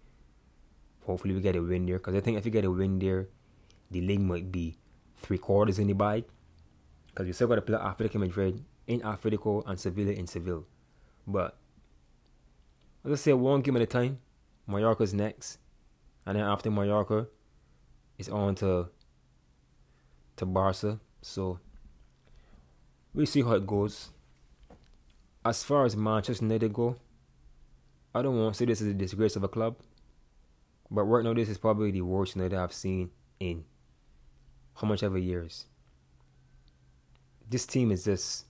Hopefully 1.05 1.33
we 1.33 1.41
get 1.41 1.55
a 1.55 1.61
win 1.61 1.85
there, 1.85 1.97
because 1.97 2.15
I 2.15 2.19
think 2.19 2.37
if 2.37 2.45
you 2.45 2.51
get 2.51 2.65
a 2.65 2.71
win 2.71 2.99
there, 2.99 3.29
the 3.89 4.01
league 4.01 4.21
might 4.21 4.51
be 4.51 4.77
three 5.17 5.37
quarters 5.37 5.79
in 5.79 5.87
the 5.87 5.93
bag. 5.93 6.25
Because 7.07 7.27
we 7.27 7.33
still 7.33 7.47
got 7.47 7.55
to 7.55 7.61
play 7.61 7.77
Atletico 7.77 8.15
Madrid 8.15 8.63
in 8.87 9.01
Atletico 9.01 9.63
and 9.67 9.79
Sevilla 9.79 10.11
in 10.11 10.27
Seville. 10.27 10.65
But 11.27 11.57
let's 13.03 13.21
say 13.21 13.33
one 13.33 13.61
game 13.61 13.75
at 13.75 13.81
a 13.81 13.85
time. 13.85 14.19
Mallorca's 14.67 15.13
next, 15.13 15.59
and 16.25 16.37
then 16.37 16.45
after 16.45 16.71
Mallorca, 16.71 17.27
it's 18.17 18.29
on 18.29 18.55
to 18.55 18.89
to 20.43 20.51
Barca. 20.51 20.99
So 21.21 21.59
we 23.13 23.25
see 23.25 23.41
how 23.41 23.53
it 23.53 23.65
goes. 23.65 24.09
As 25.45 25.63
far 25.63 25.85
as 25.85 25.95
Manchester 25.95 26.45
United 26.45 26.73
go, 26.73 26.97
I 28.13 28.21
don't 28.21 28.37
want 28.37 28.53
to 28.53 28.57
say 28.57 28.65
this 28.65 28.81
is 28.81 28.87
a 28.87 28.93
disgrace 28.93 29.35
of 29.35 29.43
a 29.43 29.47
club, 29.47 29.75
but 30.89 31.03
right 31.03 31.23
now 31.23 31.33
this 31.33 31.49
is 31.49 31.57
probably 31.57 31.91
the 31.91 32.01
worst 32.01 32.35
United 32.35 32.57
I've 32.57 32.73
seen 32.73 33.09
in 33.39 33.65
how 34.75 34.87
much 34.87 35.03
ever 35.03 35.17
years. 35.17 35.65
This 37.49 37.65
team 37.65 37.91
is 37.91 38.05
just 38.05 38.45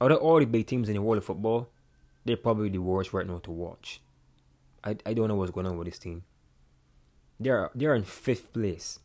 out 0.00 0.12
of 0.12 0.18
all 0.18 0.38
the 0.38 0.46
big 0.46 0.66
teams 0.66 0.88
in 0.88 0.94
the 0.94 1.02
world 1.02 1.18
of 1.18 1.24
football, 1.24 1.68
they're 2.24 2.36
probably 2.36 2.70
the 2.70 2.78
worst 2.78 3.12
right 3.12 3.26
now 3.26 3.38
to 3.38 3.50
watch. 3.50 4.00
I, 4.82 4.96
I 5.04 5.12
don't 5.12 5.28
know 5.28 5.34
what's 5.34 5.50
going 5.50 5.66
on 5.66 5.76
with 5.76 5.86
this 5.86 5.98
team. 5.98 6.22
They're 7.38 7.70
they're 7.74 7.94
in 7.94 8.04
fifth 8.04 8.52
place. 8.52 8.98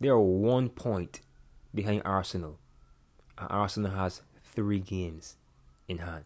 They 0.00 0.08
are 0.08 0.18
one 0.18 0.68
point 0.68 1.20
behind 1.74 2.02
Arsenal. 2.04 2.58
And 3.38 3.50
Arsenal 3.50 3.92
has 3.92 4.22
three 4.42 4.80
games 4.80 5.36
in 5.88 5.98
hand. 5.98 6.24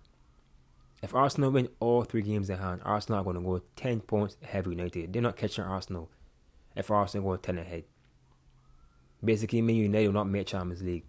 If 1.02 1.14
Arsenal 1.14 1.50
win 1.50 1.68
all 1.78 2.02
three 2.02 2.22
games 2.22 2.50
in 2.50 2.58
hand, 2.58 2.80
Arsenal 2.84 3.20
are 3.20 3.24
going 3.24 3.36
to 3.36 3.42
go 3.42 3.62
10 3.76 4.00
points 4.00 4.36
ahead 4.42 4.66
of 4.66 4.72
United. 4.72 5.12
They're 5.12 5.22
not 5.22 5.36
catching 5.36 5.64
Arsenal 5.64 6.10
if 6.74 6.90
Arsenal 6.90 7.30
go 7.30 7.36
10 7.36 7.58
ahead. 7.58 7.84
Basically, 9.24 9.62
mean 9.62 9.76
United 9.76 10.08
will 10.08 10.14
not 10.14 10.28
make 10.28 10.46
Champions 10.46 10.82
League. 10.82 11.04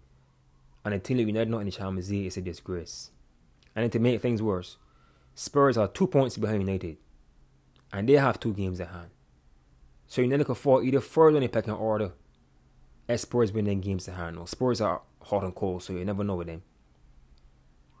And 0.84 0.94
until 0.94 1.18
United 1.18 1.50
not 1.50 1.58
in 1.58 1.66
the 1.66 1.72
Champions 1.72 2.10
League, 2.10 2.26
it's 2.26 2.36
a 2.36 2.40
disgrace. 2.40 3.10
And 3.74 3.90
to 3.90 3.98
make 3.98 4.20
things 4.20 4.42
worse, 4.42 4.78
Spurs 5.34 5.76
are 5.76 5.88
two 5.88 6.06
points 6.06 6.36
behind 6.36 6.60
United. 6.60 6.96
And 7.92 8.08
they 8.08 8.14
have 8.14 8.40
two 8.40 8.52
games 8.52 8.80
at 8.80 8.88
hand. 8.88 9.10
So 10.06 10.22
United 10.22 10.44
can 10.44 10.54
fall 10.54 10.82
either 10.82 11.00
further 11.00 11.36
in 11.36 11.42
the 11.42 11.48
pecking 11.48 11.72
order 11.72 12.12
as 13.10 13.22
Spurs 13.22 13.52
win 13.52 13.64
their 13.64 13.74
games 13.74 14.04
to 14.04 14.12
hand. 14.12 14.38
Or 14.38 14.46
Spurs 14.46 14.80
are 14.80 15.02
hot 15.20 15.42
and 15.42 15.54
cold, 15.54 15.82
so 15.82 15.92
you 15.92 16.04
never 16.04 16.22
know 16.22 16.36
with 16.36 16.46
them. 16.46 16.62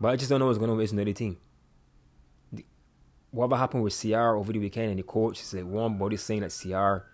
But 0.00 0.08
I 0.08 0.16
just 0.16 0.30
don't 0.30 0.38
know 0.38 0.46
what's 0.46 0.58
going 0.58 0.70
on 0.70 0.76
with 0.76 0.90
this 0.90 1.16
team. 1.16 1.36
Whatever 3.32 3.56
happened 3.56 3.82
with 3.82 4.00
CR 4.00 4.36
over 4.36 4.52
the 4.52 4.58
weekend 4.58 4.90
and 4.90 4.98
the 4.98 5.02
coach 5.02 5.40
is 5.40 5.52
like 5.52 5.64
one 5.64 5.98
body 5.98 6.16
saying 6.16 6.40
that 6.40 6.52
CR 6.52 7.06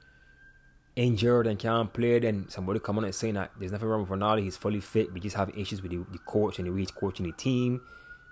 injured 0.94 1.46
and 1.46 1.58
can't 1.58 1.92
play, 1.92 2.18
then 2.18 2.48
somebody 2.48 2.80
come 2.80 2.98
on 2.98 3.04
and 3.04 3.14
saying 3.14 3.34
that 3.34 3.50
there's 3.58 3.72
nothing 3.72 3.88
wrong 3.88 4.00
with 4.00 4.10
Ronaldo, 4.10 4.42
he's 4.42 4.56
fully 4.56 4.80
fit, 4.80 5.12
we 5.12 5.20
just 5.20 5.36
have 5.36 5.50
issues 5.56 5.82
with 5.82 5.90
the, 5.90 5.98
the 6.10 6.18
coach 6.18 6.58
and 6.58 6.66
the 6.66 6.72
way 6.72 6.80
he's 6.80 6.90
coaching 6.90 7.26
the 7.26 7.32
team. 7.32 7.80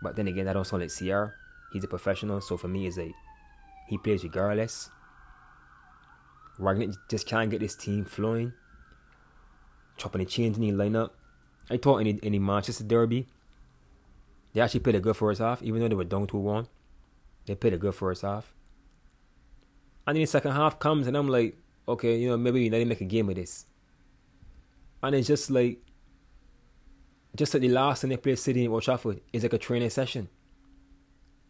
But 0.03 0.17
then 0.17 0.29
again, 0.29 0.47
that 0.47 0.55
don't 0.55 0.67
sound 0.67 0.83
like 0.83 0.93
CR. 0.97 1.35
He's 1.73 1.85
a 1.85 1.89
professional, 1.89 2.41
so 2.41 2.57
for 2.57 2.69
me, 2.69 2.87
it's 2.87 2.97
like 2.97 3.13
he 3.89 3.99
plays 3.99 4.23
regardless. 4.23 4.91
Rangnick 6.59 6.95
just 7.11 7.27
can't 7.27 7.51
get 7.51 7.61
this 7.61 7.75
team 7.75 8.05
flowing. 8.05 8.53
Chopping 9.97 10.23
and 10.23 10.31
changing 10.31 10.63
the 10.63 10.85
lineup. 10.85 11.11
I 11.71 11.77
thought 11.77 11.99
in 11.99 12.17
the, 12.17 12.27
in 12.27 12.33
the 12.33 12.39
Manchester 12.39 12.85
Derby, 12.85 13.27
they 14.53 14.61
actually 14.61 14.81
played 14.81 14.97
a 14.97 15.01
good 15.01 15.17
first 15.17 15.41
half, 15.41 15.63
even 15.63 15.81
though 15.81 15.89
they 15.89 15.95
were 15.95 16.05
down 16.05 16.27
2 16.27 16.37
1. 16.37 16.69
They 17.47 17.55
played 17.55 17.75
a 17.75 17.79
good 17.79 17.95
first 17.95 18.23
half. 18.23 18.55
And 20.07 20.17
then 20.17 20.23
the 20.23 20.27
second 20.27 20.53
half 20.53 20.79
comes, 20.79 21.07
and 21.07 21.17
I'm 21.17 21.29
like, 21.29 21.57
okay, 21.89 22.19
you 22.19 22.29
know, 22.29 22.37
maybe 22.37 22.69
to 22.69 22.85
make 22.85 23.01
a 23.01 23.05
game 23.05 23.29
of 23.29 23.37
this. 23.37 23.67
And 25.03 25.15
it's 25.15 25.29
just 25.29 25.51
like, 25.51 25.81
just 27.37 27.53
like 27.53 27.63
the 27.63 27.69
last 27.69 28.03
time 28.03 28.11
they 28.11 28.17
played 28.17 28.39
City 28.39 28.65
in 28.65 28.71
Old 28.71 28.83
Trafford, 28.83 29.21
it's 29.33 29.43
like 29.43 29.53
a 29.53 29.59
training 29.59 29.91
session. 29.91 30.29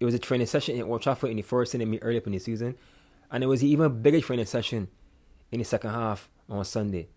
It 0.01 0.05
was 0.05 0.15
a 0.15 0.19
training 0.19 0.47
session 0.47 0.77
in 0.77 0.83
Old 0.83 1.03
Trafford 1.03 1.31
in 1.31 1.37
the 1.37 1.43
first 1.43 1.75
inning 1.75 1.99
early 2.01 2.17
up 2.17 2.27
in 2.27 2.33
the 2.33 2.39
season, 2.39 2.77
and 3.31 3.45
it 3.45 3.47
was 3.47 3.63
even 3.63 4.03
bigger 4.03 4.21
training 4.21 4.47
session 4.47 4.89
in 5.53 5.59
the 5.59 5.65
second 5.65 5.91
half 5.91 6.29
on 6.49 6.65
Sunday. 6.65 7.09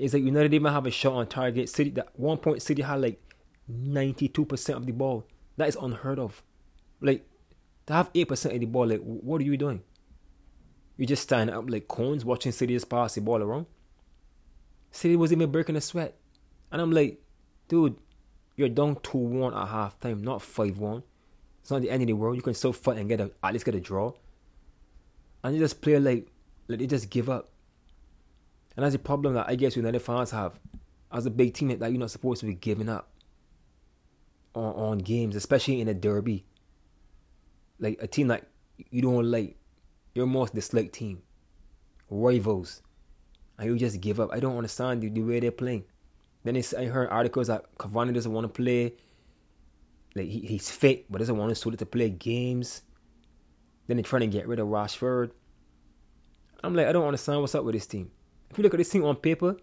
It's 0.00 0.14
like 0.14 0.22
United 0.22 0.48
didn't 0.48 0.62
even 0.62 0.72
have 0.72 0.86
a 0.86 0.90
shot 0.90 1.12
on 1.12 1.26
target. 1.26 1.68
City, 1.68 1.90
that 1.90 2.08
one 2.18 2.38
point, 2.38 2.62
City 2.62 2.80
had 2.80 3.02
like 3.02 3.20
92% 3.70 4.74
of 4.74 4.86
the 4.86 4.92
ball. 4.92 5.26
That 5.58 5.68
is 5.68 5.76
unheard 5.76 6.18
of. 6.18 6.42
Like, 7.02 7.28
to 7.86 7.92
have 7.92 8.12
8% 8.14 8.54
of 8.54 8.60
the 8.60 8.66
ball, 8.66 8.86
like, 8.86 9.00
what 9.00 9.42
are 9.42 9.44
you 9.44 9.58
doing? 9.58 9.82
You 10.96 11.06
just 11.06 11.24
standing 11.24 11.54
up 11.54 11.68
like 11.68 11.86
cones 11.86 12.24
watching 12.24 12.50
City 12.50 12.74
just 12.74 12.88
pass 12.88 13.14
the 13.14 13.20
ball 13.20 13.42
around. 13.42 13.66
City 14.90 15.16
was 15.16 15.32
even 15.32 15.50
breaking 15.50 15.76
a 15.76 15.80
sweat. 15.82 16.16
And 16.72 16.80
I'm 16.80 16.92
like, 16.92 17.22
dude, 17.68 17.96
you're 18.56 18.70
down 18.70 18.96
2 19.02 19.18
1 19.18 19.54
at 19.54 19.68
half 19.68 20.00
time, 20.00 20.22
not 20.22 20.40
5 20.40 20.78
1. 20.78 21.02
It's 21.60 21.70
not 21.70 21.82
the 21.82 21.90
end 21.90 22.02
of 22.02 22.06
the 22.06 22.14
world. 22.14 22.36
You 22.36 22.42
can 22.42 22.54
still 22.54 22.72
fight 22.72 22.96
and 22.96 23.08
get 23.08 23.20
a, 23.20 23.30
at 23.42 23.52
least 23.52 23.66
get 23.66 23.74
a 23.74 23.80
draw. 23.80 24.14
And 25.44 25.54
you 25.54 25.60
just 25.60 25.82
play 25.82 25.98
like, 25.98 26.28
like 26.68 26.78
they 26.78 26.86
just 26.86 27.10
give 27.10 27.28
up. 27.28 27.50
And 28.76 28.84
that's 28.84 28.94
a 28.94 28.98
problem 28.98 29.34
that 29.34 29.48
I 29.48 29.56
guess 29.56 29.76
United 29.76 30.00
fans 30.00 30.30
have. 30.30 30.58
As 31.12 31.26
a 31.26 31.30
big 31.30 31.54
team 31.54 31.76
that 31.76 31.90
you're 31.90 31.98
not 31.98 32.10
supposed 32.10 32.40
to 32.40 32.46
be 32.46 32.54
giving 32.54 32.88
up 32.88 33.10
on, 34.54 34.74
on 34.74 34.98
games, 34.98 35.34
especially 35.36 35.80
in 35.80 35.88
a 35.88 35.94
derby. 35.94 36.44
Like 37.78 37.98
a 38.00 38.06
team 38.06 38.28
like 38.28 38.44
you 38.90 39.02
don't 39.02 39.30
like 39.30 39.56
your 40.14 40.26
most 40.26 40.54
disliked 40.54 40.94
team, 40.94 41.22
rivals, 42.10 42.82
and 43.58 43.68
you 43.68 43.78
just 43.78 44.00
give 44.00 44.20
up. 44.20 44.30
I 44.32 44.40
don't 44.40 44.56
understand 44.56 45.02
the, 45.02 45.08
the 45.08 45.22
way 45.22 45.40
they're 45.40 45.50
playing. 45.50 45.84
Then 46.44 46.60
I 46.78 46.84
heard 46.84 47.10
articles 47.10 47.48
that 47.48 47.76
Cavani 47.76 48.14
doesn't 48.14 48.32
want 48.32 48.44
to 48.44 48.48
play. 48.48 48.94
Like 50.14 50.26
he, 50.26 50.40
he's 50.40 50.70
fit, 50.70 51.10
but 51.10 51.18
doesn't 51.18 51.36
want 51.36 51.50
his 51.50 51.60
to 51.60 51.70
to 51.70 51.86
play 51.86 52.10
games. 52.10 52.82
Then 53.86 53.96
they're 53.96 54.04
trying 54.04 54.20
to 54.20 54.26
get 54.26 54.48
rid 54.48 54.58
of 54.58 54.68
Rashford. 54.68 55.30
I'm 56.62 56.74
like, 56.74 56.86
I 56.86 56.92
don't 56.92 57.06
understand 57.06 57.40
what's 57.40 57.54
up 57.54 57.64
with 57.64 57.74
this 57.74 57.86
team. 57.86 58.10
If 58.50 58.58
you 58.58 58.64
look 58.64 58.74
at 58.74 58.78
this 58.78 58.88
team 58.88 59.04
on 59.04 59.16
paper, 59.16 59.56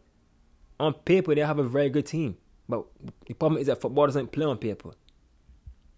on 0.79 0.93
paper 0.93 1.35
they 1.35 1.41
have 1.41 1.59
a 1.59 1.63
very 1.63 1.89
good 1.89 2.05
team. 2.05 2.37
But 2.69 2.85
the 3.25 3.33
problem 3.33 3.61
is 3.61 3.67
that 3.67 3.81
football 3.81 4.07
doesn't 4.07 4.31
play 4.31 4.45
on 4.45 4.57
paper 4.57 4.91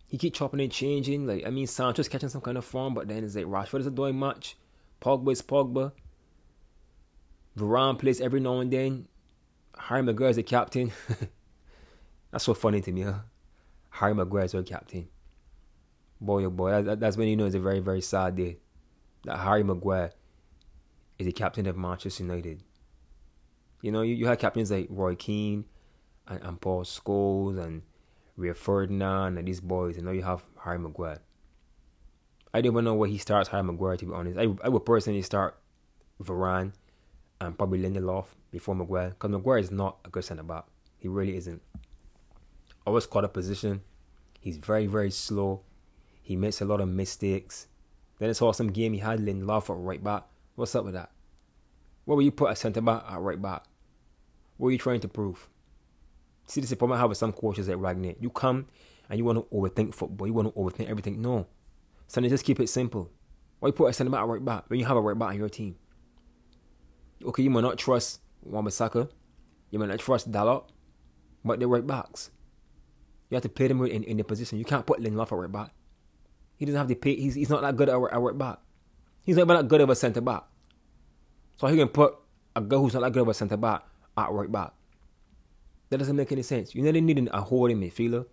he 0.09 0.17
keep 0.17 0.33
chopping 0.33 0.59
and 0.59 0.71
changing. 0.71 1.27
Like 1.27 1.45
I 1.45 1.51
mean, 1.51 1.67
Sancho's 1.67 2.09
catching 2.09 2.29
some 2.29 2.41
kind 2.41 2.57
of 2.57 2.65
form, 2.65 2.93
but 2.95 3.07
then 3.07 3.23
it's 3.23 3.35
like 3.35 3.45
Rashford 3.45 3.81
isn't 3.81 3.95
doing 3.95 4.17
much. 4.17 4.57
Pogba 5.01 5.31
is 5.31 5.41
Pogba. 5.41 5.91
Varane 7.55 7.97
plays 7.97 8.19
every 8.19 8.39
now 8.39 8.59
and 8.59 8.71
then. 8.71 9.07
Harry 9.77 10.01
Maguire 10.01 10.31
is 10.31 10.35
the 10.35 10.43
captain. 10.43 10.91
that's 12.31 12.43
so 12.43 12.53
funny 12.53 12.81
to 12.81 12.91
me, 12.91 13.03
huh? 13.03 13.19
Harry 13.91 14.13
Maguire 14.13 14.45
is 14.45 14.55
our 14.55 14.63
captain. 14.63 15.07
Boy, 16.19 16.43
oh 16.43 16.49
boy, 16.49 16.81
that, 16.81 16.99
that's 16.99 17.15
when 17.15 17.27
you 17.27 17.37
know 17.37 17.45
it's 17.45 17.55
a 17.55 17.59
very, 17.59 17.79
very 17.79 18.01
sad 18.01 18.35
day. 18.35 18.57
That 19.25 19.37
Harry 19.37 19.63
Maguire 19.63 20.11
is 21.17 21.27
the 21.27 21.31
captain 21.31 21.67
of 21.67 21.77
Manchester 21.77 22.23
United. 22.23 22.63
You 23.81 23.91
know, 23.91 24.01
you, 24.01 24.15
you 24.15 24.27
had 24.27 24.39
captains 24.39 24.71
like 24.71 24.87
Roy 24.89 25.15
Keane 25.15 25.65
and, 26.27 26.41
and 26.43 26.61
Paul 26.61 26.83
Scholes 26.83 27.57
and 27.57 27.81
Rio 28.35 28.53
Ferdinand 28.53 29.37
and 29.37 29.47
these 29.47 29.61
boys, 29.61 29.97
and 29.97 30.05
now 30.05 30.11
you 30.11 30.23
have 30.23 30.43
Harry 30.63 30.79
Maguire. 30.79 31.19
I 32.53 32.61
don't 32.61 32.73
even 32.73 32.85
know 32.85 32.95
where 32.95 33.09
he 33.09 33.17
starts 33.17 33.49
Harry 33.49 33.63
Maguire 33.63 33.97
to 33.97 34.05
be 34.05 34.13
honest. 34.13 34.37
I, 34.37 34.47
I 34.63 34.69
would 34.69 34.85
personally 34.85 35.21
start 35.21 35.59
Varane 36.21 36.73
and 37.39 37.57
probably 37.57 37.79
Lindelof 37.79 38.25
before 38.51 38.75
Maguire 38.75 39.09
because 39.09 39.29
Maguire 39.29 39.59
is 39.59 39.71
not 39.71 39.99
a 40.05 40.09
good 40.09 40.25
centre 40.25 40.43
back. 40.43 40.65
He 40.97 41.07
really 41.07 41.37
isn't. 41.37 41.61
Always 42.85 43.05
caught 43.05 43.23
a 43.23 43.29
position. 43.29 43.81
He's 44.39 44.57
very 44.57 44.87
very 44.87 45.11
slow. 45.11 45.61
He 46.21 46.35
makes 46.35 46.61
a 46.61 46.65
lot 46.65 46.81
of 46.81 46.89
mistakes. 46.89 47.67
Then 48.19 48.29
it's 48.29 48.39
saw 48.39 48.51
some 48.51 48.71
game 48.71 48.93
he 48.93 48.99
had 48.99 49.19
Lindelof 49.19 49.69
at 49.69 49.77
right 49.77 50.03
back. 50.03 50.23
What's 50.55 50.75
up 50.75 50.85
with 50.85 50.93
that? 50.93 51.11
What 52.09 52.15
will 52.15 52.23
you 52.23 52.31
put 52.31 52.49
a 52.51 52.55
centre 52.55 52.81
back 52.81 53.03
at 53.07 53.21
right 53.21 53.39
back? 53.39 53.65
What 54.57 54.69
are 54.69 54.71
you 54.71 54.79
trying 54.79 54.99
to 55.01 55.07
prove? 55.07 55.47
See, 56.47 56.59
this 56.59 56.65
is 56.65 56.71
the 56.71 56.75
problem 56.75 56.97
I 56.97 57.01
have 57.01 57.09
with 57.09 57.19
some 57.19 57.31
coaches 57.31 57.67
like 57.67 57.77
Rangnick. 57.77 58.15
You 58.19 58.31
come 58.31 58.65
and 59.07 59.19
you 59.19 59.23
want 59.23 59.37
to 59.37 59.55
overthink 59.55 59.93
football. 59.93 60.25
You 60.25 60.33
want 60.33 60.47
to 60.47 60.59
overthink 60.59 60.89
everything. 60.89 61.21
No. 61.21 61.45
So 62.07 62.19
just 62.21 62.45
keep 62.45 62.59
it 62.59 62.67
simple. 62.67 63.11
Why 63.59 63.67
you 63.67 63.73
put 63.73 63.91
a 63.91 63.93
centre 63.93 64.09
back 64.09 64.21
at 64.21 64.27
right 64.27 64.43
back 64.43 64.63
when 64.69 64.79
you 64.79 64.87
have 64.87 64.97
a 64.97 65.01
right 65.01 65.19
back 65.19 65.29
on 65.29 65.37
your 65.37 65.49
team? 65.49 65.75
Okay, 67.23 67.43
you 67.43 67.51
might 67.51 67.61
not 67.61 67.77
trust 67.77 68.21
Wan-Bissaka. 68.41 69.07
You 69.69 69.77
might 69.77 69.89
not 69.89 69.99
trust 69.99 70.31
Dalot. 70.31 70.63
But 71.45 71.59
they're 71.59 71.67
right 71.67 71.85
backs. 71.85 72.31
You 73.29 73.35
have 73.35 73.43
to 73.43 73.49
play 73.49 73.67
them 73.67 73.85
in, 73.85 74.03
in 74.03 74.17
the 74.17 74.23
position. 74.23 74.57
You 74.57 74.65
can't 74.65 74.87
put 74.87 74.99
Lindelof 74.99 75.31
at 75.31 75.37
right 75.37 75.51
back. 75.51 75.73
He 76.57 76.65
doesn't 76.65 76.79
have 76.79 76.87
to 76.87 76.95
pay. 76.95 77.17
He's, 77.17 77.35
he's 77.35 77.51
not 77.51 77.61
that 77.61 77.75
good 77.75 77.87
at, 77.87 77.93
at 77.93 78.19
right 78.19 78.35
back. 78.35 78.57
He's 79.21 79.37
not 79.37 79.47
that 79.47 79.67
good 79.67 79.81
of 79.81 79.91
a 79.91 79.95
centre 79.95 80.21
back. 80.21 80.45
So 81.59 81.67
he 81.67 81.75
can 81.75 81.89
put 81.89 82.15
a 82.55 82.61
guy 82.61 82.77
who's 82.77 82.93
not 82.93 83.01
that 83.01 83.11
good 83.11 83.21
of 83.21 83.27
a 83.27 83.33
centre 83.33 83.57
back 83.57 83.83
at 84.17 84.31
right 84.31 84.49
back. 84.49 84.71
That 85.89 85.97
doesn't 85.97 86.15
make 86.15 86.31
any 86.31 86.41
sense. 86.41 86.73
You 86.73 86.81
know 86.81 86.91
they 86.91 87.01
need 87.01 87.29
a 87.33 87.41
holding 87.41 87.81
midfielder. 87.81 88.25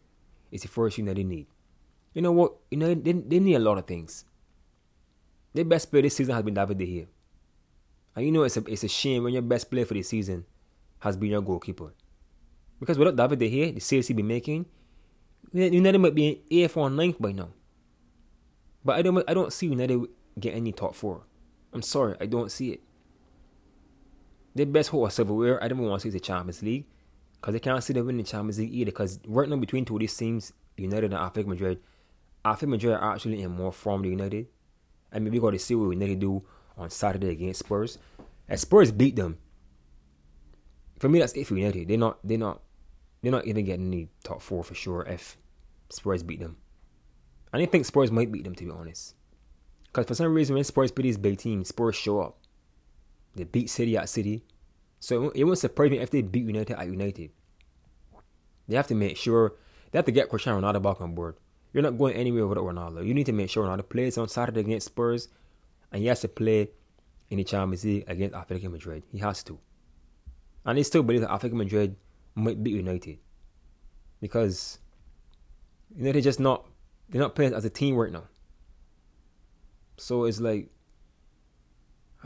It's 0.53 0.63
the 0.63 0.69
first 0.69 0.95
thing 0.95 1.07
that 1.07 1.17
they 1.17 1.25
need. 1.25 1.49
You 2.15 2.23
know 2.23 2.31
what? 2.31 2.55
You 2.71 2.79
know 2.79 2.95
they, 2.95 3.13
they 3.13 3.41
need 3.41 3.57
a 3.57 3.59
lot 3.59 3.79
of 3.79 3.87
things. 3.87 4.25
Their 5.55 5.65
best 5.65 5.91
player 5.91 6.03
this 6.03 6.15
season 6.15 6.35
has 6.37 6.45
been 6.45 6.55
David 6.55 6.79
De 6.79 6.87
Gea. 6.87 7.07
And 8.15 8.25
you 8.25 8.31
know 8.31 8.45
it's 8.45 8.57
a 8.57 8.65
it's 8.67 8.85
a 8.85 8.89
shame 8.89 9.25
when 9.25 9.33
your 9.33 9.43
best 9.43 9.71
player 9.71 9.85
for 9.85 9.95
the 9.95 10.03
season 10.03 10.45
has 11.01 11.17
been 11.17 11.31
your 11.31 11.43
goalkeeper. 11.43 11.95
Because 12.79 12.97
without 12.97 13.17
David 13.17 13.41
De 13.41 13.51
Gea, 13.51 13.75
the 13.75 13.81
saves 13.81 14.07
he 14.07 14.15
be 14.15 14.23
making, 14.23 14.67
United 15.53 15.99
might 15.99 16.15
be 16.15 16.29
in 16.29 16.39
eighth 16.49 16.77
or 16.77 16.89
ninth 16.91 17.21
by 17.21 17.33
now. 17.33 17.49
But 18.85 18.97
I 18.97 19.03
don't 19.03 19.25
I 19.29 19.35
don't 19.35 19.53
see 19.53 19.67
United 19.67 20.07
get 20.39 20.55
any 20.55 20.71
top 20.71 20.95
four. 20.95 21.25
I'm 21.73 21.83
sorry, 21.83 22.15
I 22.21 22.27
don't 22.27 22.53
see 22.53 22.71
it. 22.71 22.83
Their 24.57 24.65
best 24.65 24.89
hope 24.89 25.05
of 25.05 25.13
silverware, 25.13 25.63
I 25.63 25.69
don't 25.69 25.81
even 25.81 25.91
want 25.91 26.01
to 26.01 26.09
see 26.09 26.11
the 26.11 26.19
Champions 26.19 26.63
League. 26.63 26.87
Because 27.35 27.53
they 27.53 27.61
can't 27.61 27.85
see 27.85 27.93
them 27.93 28.07
winning 28.07 28.25
the 28.25 28.31
Champions 28.31 28.59
League 28.59 28.73
either. 28.73 28.87
Because 28.87 29.21
right 29.27 29.47
now 29.47 29.57
between 29.57 29.85
two 29.85 29.97
of 29.97 30.01
these 30.01 30.17
teams, 30.17 30.55
United 30.79 31.13
and 31.13 31.21
Atletico 31.21 31.49
Madrid, 31.49 31.79
Atletico 32.43 32.69
Madrid 32.69 32.95
are 32.95 33.13
actually 33.13 33.43
in 33.43 33.51
more 33.51 33.71
form 33.71 34.01
than 34.01 34.13
United. 34.13 34.47
And 35.13 35.25
maybe 35.25 35.39
we 35.39 35.43
got 35.43 35.51
to 35.51 35.59
see 35.59 35.75
what 35.75 35.91
United 35.91 36.21
do 36.21 36.43
on 36.79 36.89
Saturday 36.89 37.29
against 37.29 37.59
Spurs. 37.61 37.99
And 38.49 38.59
Spurs 38.59 38.91
beat 38.91 39.17
them. 39.17 39.37
For 41.01 41.11
me, 41.11 41.19
that's 41.19 41.35
it 41.35 41.47
for 41.47 41.55
United. 41.55 41.89
They're 41.89 41.99
not. 41.99 42.19
They're 42.25 42.39
not. 42.39 42.63
They're 43.21 43.33
not 43.33 43.47
even 43.47 43.67
getting 43.67 43.91
the 43.91 44.09
top 44.25 44.41
four 44.41 44.65
for 44.65 44.75
sure. 44.75 45.03
If 45.03 45.37
Spurs 45.91 46.23
beat 46.23 46.41
them, 46.41 46.57
I 47.53 47.59
didn't 47.59 47.73
think 47.73 47.85
Spurs 47.85 48.11
might 48.11 48.33
beat 48.33 48.45
them 48.45 48.55
to 48.55 48.65
be 48.65 48.71
honest. 48.71 49.17
Because 49.85 50.07
for 50.07 50.15
some 50.15 50.33
reason, 50.33 50.55
when 50.55 50.65
Spurs 50.65 50.91
beat 50.91 51.03
these 51.03 51.19
big 51.19 51.37
teams, 51.37 51.69
Spurs 51.69 51.95
show 51.95 52.21
up. 52.21 52.39
They 53.37 53.45
beat 53.45 53.71
City 53.71 53.97
at 53.97 54.09
City. 54.09 54.45
So 54.99 55.31
it 55.31 55.45
won't 55.45 55.59
surprise 55.59 55.91
me 55.91 55.99
if 55.99 56.11
they 56.11 56.23
beat 56.23 56.47
United 56.47 56.79
at 56.79 56.87
United. 56.87 57.31
They 58.67 58.77
have 58.77 58.89
to 58.89 58.95
make 58.95 59.17
sure 59.17 59.55
they 59.91 59.99
have 59.99 60.07
to 60.07 60.13
get 60.13 60.29
Cristiano 60.29 60.61
Ronaldo 60.61 60.83
back 60.83 61.01
on 61.01 61.15
board. 61.15 61.37
You're 61.73 61.83
not 61.83 61.99
going 61.99 62.15
anywhere 62.15 62.47
without 62.47 62.65
Ronaldo. 62.65 63.07
You 63.07 63.15
need 63.15 63.27
to 63.27 63.33
make 63.33 63.51
sure 63.51 63.67
Ronaldo 63.67 63.89
plays 63.89 64.19
on 64.19 64.29
Saturday 64.29 64.61
against 64.61 64.87
Spurs, 64.87 65.29
and 65.93 66.01
he 66.01 66.09
has 66.09 66.21
to 66.23 66.29
play 66.29 66.71
in 67.29 67.37
the 67.37 67.45
Champions 67.45 67.85
League 67.85 68.05
against 68.09 68.35
Atletico 68.35 68.71
Madrid. 68.71 69.03
He 69.13 69.19
has 69.19 69.43
to. 69.45 69.59
And 70.65 70.79
they 70.79 70.83
still 70.83 71.03
believe 71.03 71.21
that 71.21 71.31
Atletico 71.31 71.53
Madrid 71.53 71.97
might 72.35 72.63
beat 72.63 72.75
United 72.75 73.19
because 74.21 74.79
United 75.97 76.23
just 76.23 76.41
not 76.41 76.67
they're 77.09 77.21
not 77.21 77.35
playing 77.35 77.55
as 77.55 77.65
a 77.65 77.71
team 77.71 77.95
right 77.95 78.13
now. 78.13 78.25
So 79.97 80.25
it's 80.25 80.41
like 80.41 80.69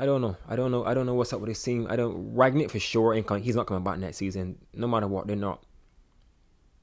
I 0.00 0.06
don't 0.06 0.22
know. 0.22 0.34
I 0.48 0.56
don't 0.56 0.70
know. 0.70 0.82
I 0.86 0.94
don't 0.94 1.04
know 1.04 1.12
what's 1.12 1.34
up 1.34 1.40
with 1.40 1.50
this 1.50 1.62
team. 1.62 1.86
I 1.90 1.94
don't 1.94 2.34
Rangnick 2.34 2.70
for 2.70 2.78
sure 2.78 3.12
ain't. 3.12 3.30
He's 3.42 3.54
not 3.54 3.66
coming 3.66 3.84
back 3.84 3.98
next 3.98 4.16
season. 4.16 4.56
No 4.72 4.88
matter 4.88 5.06
what, 5.06 5.26
they're 5.26 5.36
not. 5.36 5.62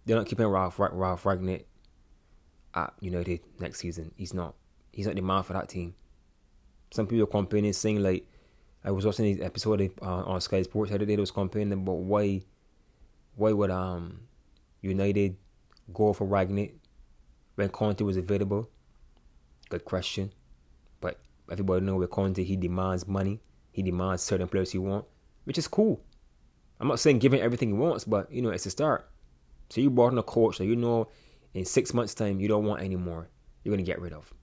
They're 0.05 0.15
not 0.15 0.27
keeping 0.27 0.45
Ralf 0.45 0.77
Ralf 0.77 1.23
Rangnick 1.23 1.63
at 2.75 2.93
United 2.99 3.39
next 3.59 3.79
season. 3.79 4.11
He's 4.15 4.35
not. 4.35 4.53
He's 4.91 5.07
not 5.07 5.15
the 5.15 5.21
man 5.21 5.41
for 5.41 5.53
that 5.53 5.67
team. 5.67 5.95
Some 6.91 7.07
people 7.07 7.23
are 7.23 7.27
complaining, 7.27 7.73
saying 7.73 8.03
like, 8.03 8.27
I 8.83 8.91
was 8.91 9.03
watching 9.03 9.35
this 9.35 9.43
episode 9.43 9.81
uh, 9.99 10.05
on 10.05 10.39
Sky 10.39 10.61
Sports 10.61 10.91
the 10.91 10.95
other 10.95 11.05
day. 11.05 11.15
They 11.15 11.21
was 11.21 11.31
complaining 11.31 11.73
about 11.73 11.97
why, 11.97 12.43
why 13.35 13.51
would 13.51 13.71
um, 13.71 14.21
United 14.81 15.35
go 15.91 16.13
for 16.13 16.27
Rangnick 16.27 16.73
when 17.55 17.69
Conte 17.69 18.01
was 18.03 18.15
available? 18.15 18.69
Good 19.69 19.85
question. 19.85 20.33
Everybody 21.51 21.85
know 21.85 21.95
with 21.95 22.11
Conte, 22.11 22.43
he 22.43 22.55
demands 22.55 23.07
money. 23.07 23.39
He 23.71 23.81
demands 23.81 24.23
certain 24.23 24.47
players 24.47 24.71
he 24.71 24.77
want, 24.77 25.05
which 25.43 25.57
is 25.57 25.67
cool. 25.67 26.01
I'm 26.79 26.87
not 26.87 26.99
saying 26.99 27.19
giving 27.19 27.41
everything 27.41 27.69
he 27.69 27.73
wants, 27.73 28.03
but 28.03 28.31
you 28.31 28.41
know, 28.41 28.49
it's 28.49 28.65
a 28.65 28.69
start. 28.69 29.09
So 29.69 29.81
you 29.81 29.89
brought 29.89 30.11
in 30.13 30.17
a 30.17 30.23
coach 30.23 30.57
that 30.57 30.65
you 30.65 30.75
know 30.75 31.07
in 31.53 31.65
six 31.65 31.93
months' 31.93 32.13
time 32.13 32.39
you 32.39 32.47
don't 32.47 32.65
want 32.65 32.81
anymore. 32.81 33.29
You're 33.63 33.73
gonna 33.73 33.83
get 33.83 33.99
rid 34.01 34.13
of. 34.13 34.33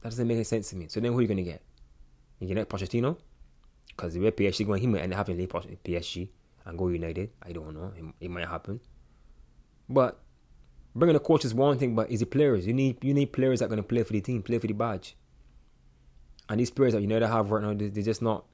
That 0.00 0.10
doesn't 0.10 0.26
make 0.26 0.36
any 0.36 0.44
sense 0.44 0.70
to 0.70 0.76
me. 0.76 0.88
So 0.88 1.00
then 1.00 1.12
who 1.12 1.18
are 1.18 1.22
you 1.22 1.28
gonna 1.28 1.42
get? 1.42 1.62
You 2.38 2.54
get 2.54 2.68
Pochettino? 2.68 3.16
Because 3.88 4.14
the 4.14 4.20
way 4.20 4.30
PSG 4.30 4.66
going, 4.66 4.80
he 4.80 4.86
might 4.86 5.00
end 5.00 5.12
up 5.12 5.18
having 5.18 5.36
leave 5.36 5.50
PSG 5.50 6.28
and 6.64 6.78
go 6.78 6.88
United. 6.88 7.30
I 7.42 7.52
don't 7.52 7.74
know. 7.74 7.92
It, 7.96 8.24
it 8.24 8.30
might 8.30 8.48
happen. 8.48 8.80
But 9.88 10.20
bringing 10.94 11.16
a 11.16 11.20
coach 11.20 11.44
is 11.44 11.52
one 11.52 11.78
thing, 11.78 11.94
but 11.94 12.10
is 12.10 12.22
it 12.22 12.30
players? 12.30 12.66
You 12.66 12.72
need 12.72 13.04
you 13.04 13.12
need 13.12 13.32
players 13.32 13.58
that 13.58 13.66
are 13.66 13.68
gonna 13.68 13.82
play 13.82 14.02
for 14.04 14.12
the 14.12 14.20
team, 14.20 14.42
play 14.42 14.58
for 14.58 14.66
the 14.66 14.72
badge. 14.72 15.16
And 16.50 16.58
these 16.58 16.70
players 16.70 16.92
that 16.94 17.00
United 17.00 17.28
have 17.28 17.52
right 17.52 17.62
now, 17.62 17.72
they, 17.72 17.88
they're 17.88 18.02
just 18.02 18.22
not 18.22 18.44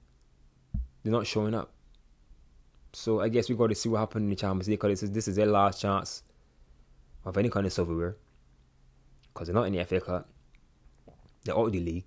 they're 1.02 1.12
not 1.12 1.26
showing 1.26 1.54
up. 1.54 1.72
So 2.92 3.20
I 3.20 3.28
guess 3.28 3.48
we 3.48 3.54
got 3.54 3.68
to 3.68 3.74
see 3.74 3.88
what 3.88 3.98
happens 3.98 4.24
in 4.24 4.30
the 4.30 4.36
Champions 4.36 4.68
League 4.68 4.80
because 4.80 5.00
this 5.00 5.08
is, 5.08 5.14
this 5.14 5.28
is 5.28 5.36
their 5.36 5.46
last 5.46 5.80
chance 5.80 6.22
of 7.24 7.38
any 7.38 7.48
kind 7.48 7.64
of 7.64 7.72
silverware. 7.72 8.16
Because 9.32 9.48
they're 9.48 9.54
not 9.54 9.66
in 9.66 9.72
the 9.72 9.84
FA 9.84 10.00
Cup. 10.00 10.28
They're 11.44 11.56
out 11.56 11.66
of 11.66 11.72
the 11.72 11.80
league. 11.80 12.04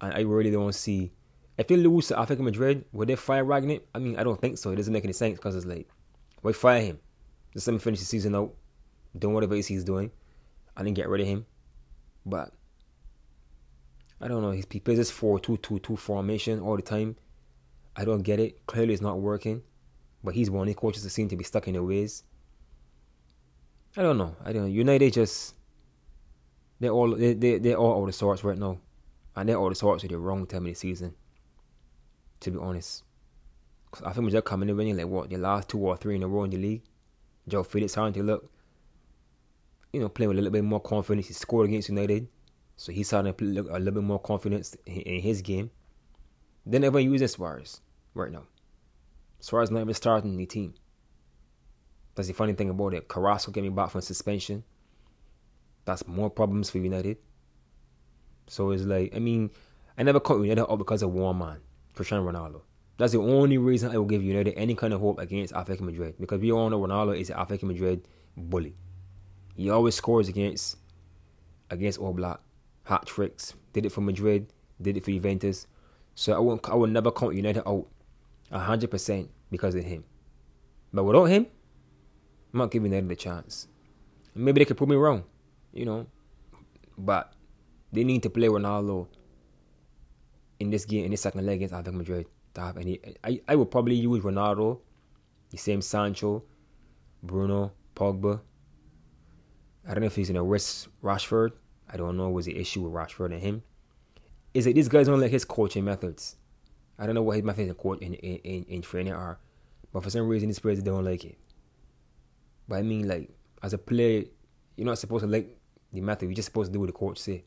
And 0.00 0.14
I 0.14 0.20
really 0.20 0.50
don't 0.50 0.74
see. 0.74 1.12
If 1.58 1.68
they 1.68 1.76
lose 1.76 2.08
to 2.08 2.14
Atletico 2.14 2.40
Madrid, 2.40 2.86
would 2.92 3.08
they 3.08 3.16
fire 3.16 3.44
Rangnick? 3.44 3.82
I 3.94 3.98
mean, 3.98 4.16
I 4.18 4.24
don't 4.24 4.40
think 4.40 4.56
so. 4.56 4.70
It 4.70 4.76
doesn't 4.76 4.92
make 4.92 5.04
any 5.04 5.12
sense 5.12 5.36
because 5.36 5.54
it's 5.54 5.66
like, 5.66 5.88
why 6.40 6.52
fire 6.52 6.80
him? 6.80 6.98
Just 7.52 7.66
let 7.66 7.74
him 7.74 7.80
finish 7.80 8.00
the 8.00 8.06
season 8.06 8.34
out, 8.34 8.54
doing 9.18 9.34
whatever 9.34 9.54
he's 9.54 9.84
doing, 9.84 10.10
and 10.76 10.86
then 10.86 10.94
get 10.94 11.08
rid 11.08 11.20
of 11.20 11.26
him. 11.26 11.44
But 12.24 12.52
I 14.22 14.28
don't 14.28 14.40
know. 14.40 14.52
He 14.52 14.62
plays 14.62 14.98
this 14.98 15.10
4 15.10 15.40
2 15.40 15.56
2 15.58 15.80
2 15.80 15.96
formation 15.96 16.60
all 16.60 16.76
the 16.76 16.82
time. 16.82 17.16
I 17.96 18.04
don't 18.04 18.22
get 18.22 18.38
it. 18.38 18.64
Clearly, 18.66 18.94
it's 18.94 19.02
not 19.02 19.18
working. 19.18 19.62
But 20.24 20.34
he's 20.34 20.48
one 20.48 20.68
of 20.68 20.74
the 20.74 20.80
coaches 20.80 21.02
that 21.02 21.10
seem 21.10 21.28
to 21.28 21.36
be 21.36 21.44
stuck 21.44 21.66
in 21.66 21.74
their 21.74 21.82
ways. 21.82 22.22
I 23.96 24.02
don't 24.02 24.16
know. 24.16 24.36
I 24.44 24.52
don't 24.52 24.62
know. 24.62 24.68
United 24.68 25.12
just 25.12 25.54
they're 26.78 26.90
all 26.90 27.14
they 27.14 27.34
they 27.34 27.58
they're 27.58 27.76
all 27.76 27.96
out 27.96 28.00
of 28.02 28.06
the 28.06 28.12
sorts 28.12 28.44
right 28.44 28.56
now, 28.56 28.78
and 29.34 29.48
they're 29.48 29.56
all 29.56 29.68
the 29.68 29.74
sorts 29.74 30.04
at 30.04 30.10
the 30.10 30.18
wrong 30.18 30.46
time 30.46 30.66
of 30.66 30.72
the 30.72 30.74
season. 30.74 31.14
To 32.40 32.50
be 32.50 32.58
honest, 32.58 33.04
Cause 33.92 34.02
I 34.04 34.12
think 34.12 34.24
we're 34.24 34.30
just 34.30 34.46
coming 34.46 34.68
in 34.68 34.76
winning 34.76 34.96
like 34.96 35.06
what 35.06 35.28
the 35.28 35.36
last 35.36 35.68
two 35.68 35.78
or 35.78 35.96
three 35.96 36.16
in 36.16 36.22
a 36.22 36.28
row 36.28 36.44
in 36.44 36.50
the 36.50 36.56
league. 36.56 36.82
João 37.48 37.66
Félix 37.66 37.90
starting 37.90 38.14
to 38.14 38.22
look, 38.22 38.50
you 39.92 40.00
know, 40.00 40.08
playing 40.08 40.28
with 40.28 40.38
a 40.38 40.40
little 40.40 40.52
bit 40.52 40.64
more 40.64 40.80
confidence. 40.80 41.26
He 41.26 41.34
scored 41.34 41.68
against 41.68 41.88
United, 41.88 42.26
so 42.82 42.90
he's 42.90 43.06
starting 43.06 43.32
to 43.32 43.44
look 43.44 43.68
a 43.70 43.78
little 43.78 43.92
bit 43.92 44.02
more 44.02 44.18
confidence 44.18 44.76
in 44.86 45.20
his 45.20 45.40
game. 45.40 45.70
Then 46.66 46.82
everyone 46.82 47.12
using 47.12 47.28
Suarez 47.28 47.80
right 48.12 48.32
now. 48.32 48.42
Suarez 49.38 49.70
not 49.70 49.82
even 49.82 49.94
starting 49.94 50.36
the 50.36 50.46
team. 50.46 50.74
That's 52.16 52.26
the 52.26 52.34
funny 52.34 52.54
thing 52.54 52.70
about 52.70 52.94
it. 52.94 53.06
Carrasco 53.06 53.52
getting 53.52 53.72
back 53.72 53.90
from 53.90 54.00
suspension. 54.00 54.64
That's 55.84 56.08
more 56.08 56.28
problems 56.28 56.70
for 56.70 56.78
United. 56.78 57.18
So 58.48 58.72
it's 58.72 58.82
like, 58.82 59.14
I 59.14 59.20
mean, 59.20 59.52
I 59.96 60.02
never 60.02 60.18
caught 60.18 60.40
United 60.40 60.66
up 60.68 60.76
because 60.76 61.04
of 61.04 61.12
one 61.12 61.38
man, 61.38 61.60
Cristiano 61.94 62.28
Ronaldo. 62.28 62.62
That's 62.98 63.12
the 63.12 63.20
only 63.20 63.58
reason 63.58 63.92
I 63.92 63.96
will 63.98 64.06
give 64.06 64.24
United 64.24 64.54
any 64.56 64.74
kind 64.74 64.92
of 64.92 65.00
hope 65.00 65.20
against 65.20 65.54
Atletico 65.54 65.82
Madrid. 65.82 66.16
Because 66.18 66.40
we 66.40 66.50
all 66.50 66.68
know 66.68 66.80
Ronaldo 66.80 67.16
is 67.16 67.30
an 67.30 67.36
Madrid 67.62 68.08
bully. 68.36 68.74
He 69.54 69.70
always 69.70 69.94
scores 69.94 70.28
against 70.28 70.78
against 71.70 72.00
All. 72.00 72.40
Hat 72.84 73.06
tricks. 73.06 73.54
Did 73.72 73.86
it 73.86 73.92
for 73.92 74.00
Madrid. 74.00 74.52
Did 74.80 74.96
it 74.96 75.04
for 75.04 75.10
Juventus. 75.10 75.66
So 76.14 76.34
I 76.34 76.38
won't 76.38 76.68
I 76.68 76.74
will 76.74 76.88
never 76.88 77.10
count 77.10 77.34
United 77.34 77.66
out 77.68 77.86
hundred 78.52 78.90
percent 78.90 79.30
because 79.50 79.74
of 79.74 79.84
him. 79.84 80.04
But 80.92 81.04
without 81.04 81.24
him, 81.24 81.46
I'm 82.52 82.58
not 82.58 82.70
giving 82.70 82.92
United 82.92 83.10
a 83.10 83.16
chance. 83.16 83.68
Maybe 84.34 84.60
they 84.60 84.64
could 84.64 84.76
prove 84.76 84.90
me 84.90 84.96
wrong, 84.96 85.24
you 85.72 85.84
know. 85.84 86.06
But 86.98 87.32
they 87.92 88.04
need 88.04 88.22
to 88.24 88.30
play 88.30 88.48
Ronaldo 88.48 89.08
in 90.60 90.70
this 90.70 90.84
game 90.84 91.04
in 91.04 91.10
this 91.10 91.22
second 91.22 91.44
leg 91.46 91.62
against 91.62 91.74
Atletico 91.74 91.94
Madrid 91.94 92.26
to 92.54 92.60
have 92.60 92.76
any. 92.76 93.00
I 93.24 93.40
I 93.48 93.56
would 93.56 93.70
probably 93.70 93.94
use 93.94 94.22
Ronaldo, 94.22 94.80
the 95.50 95.56
same 95.56 95.80
Sancho, 95.82 96.44
Bruno, 97.22 97.72
Pogba. 97.94 98.40
I 99.86 99.94
don't 99.94 100.00
know 100.00 100.06
if 100.06 100.16
he's 100.16 100.28
gonna 100.28 100.42
risk 100.42 100.88
Rashford. 101.02 101.52
I 101.92 101.96
don't 101.96 102.16
know 102.16 102.30
what's 102.30 102.46
the 102.46 102.58
issue 102.58 102.82
with 102.82 102.92
Rashford 102.92 103.32
and 103.32 103.42
him. 103.42 103.62
Is 104.54 104.66
it 104.66 104.74
these 104.74 104.88
guys 104.88 105.06
don't 105.06 105.20
like 105.20 105.30
his 105.30 105.44
coaching 105.44 105.84
methods? 105.84 106.36
I 106.98 107.06
don't 107.06 107.14
know 107.14 107.22
what 107.22 107.36
his 107.36 107.44
methods 107.44 107.68
in 107.68 107.74
coach 107.74 108.00
in, 108.00 108.14
in, 108.14 108.64
in 108.64 108.82
training 108.82 109.12
are, 109.12 109.38
but 109.92 110.02
for 110.02 110.10
some 110.10 110.28
reason 110.28 110.48
these 110.48 110.58
players 110.58 110.82
don't 110.82 111.04
like 111.04 111.24
it. 111.24 111.38
But 112.68 112.76
I 112.76 112.82
mean, 112.82 113.08
like 113.08 113.30
as 113.62 113.72
a 113.72 113.78
player, 113.78 114.24
you're 114.76 114.86
not 114.86 114.98
supposed 114.98 115.24
to 115.24 115.30
like 115.30 115.58
the 115.92 116.00
method. 116.00 116.26
You're 116.26 116.34
just 116.34 116.46
supposed 116.46 116.70
to 116.70 116.72
do 116.72 116.80
what 116.80 116.86
the 116.86 116.92
coach 116.92 117.18
say. 117.18 117.44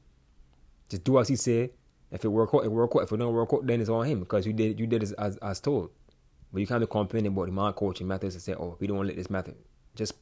Just 0.89 1.03
do 1.03 1.19
as 1.19 1.27
he 1.27 1.35
say. 1.35 1.71
If 2.11 2.23
it 2.23 2.27
work 2.29 2.51
out, 2.53 2.63
it 2.63 2.71
work 2.71 2.91
out. 2.95 3.03
If 3.03 3.11
it 3.11 3.17
don't 3.17 3.33
work 3.33 3.49
out, 3.53 3.65
then 3.65 3.81
it's 3.81 3.89
on 3.89 4.05
him 4.05 4.19
because 4.19 4.45
you 4.45 4.53
did 4.53 4.79
you 4.79 4.87
did 4.87 5.03
as 5.03 5.11
as, 5.13 5.37
as 5.37 5.59
told. 5.59 5.89
But 6.53 6.59
you 6.59 6.67
can't 6.67 6.79
be 6.79 6.87
complaining 6.87 7.31
about 7.31 7.47
the 7.47 7.51
man 7.51 7.73
coaching 7.73 8.07
methods 8.07 8.35
and 8.35 8.41
say, 8.41 8.53
"Oh, 8.53 8.77
we 8.79 8.87
don't 8.87 9.05
like 9.05 9.15
this 9.15 9.29
method." 9.29 9.55
Just 9.95 10.13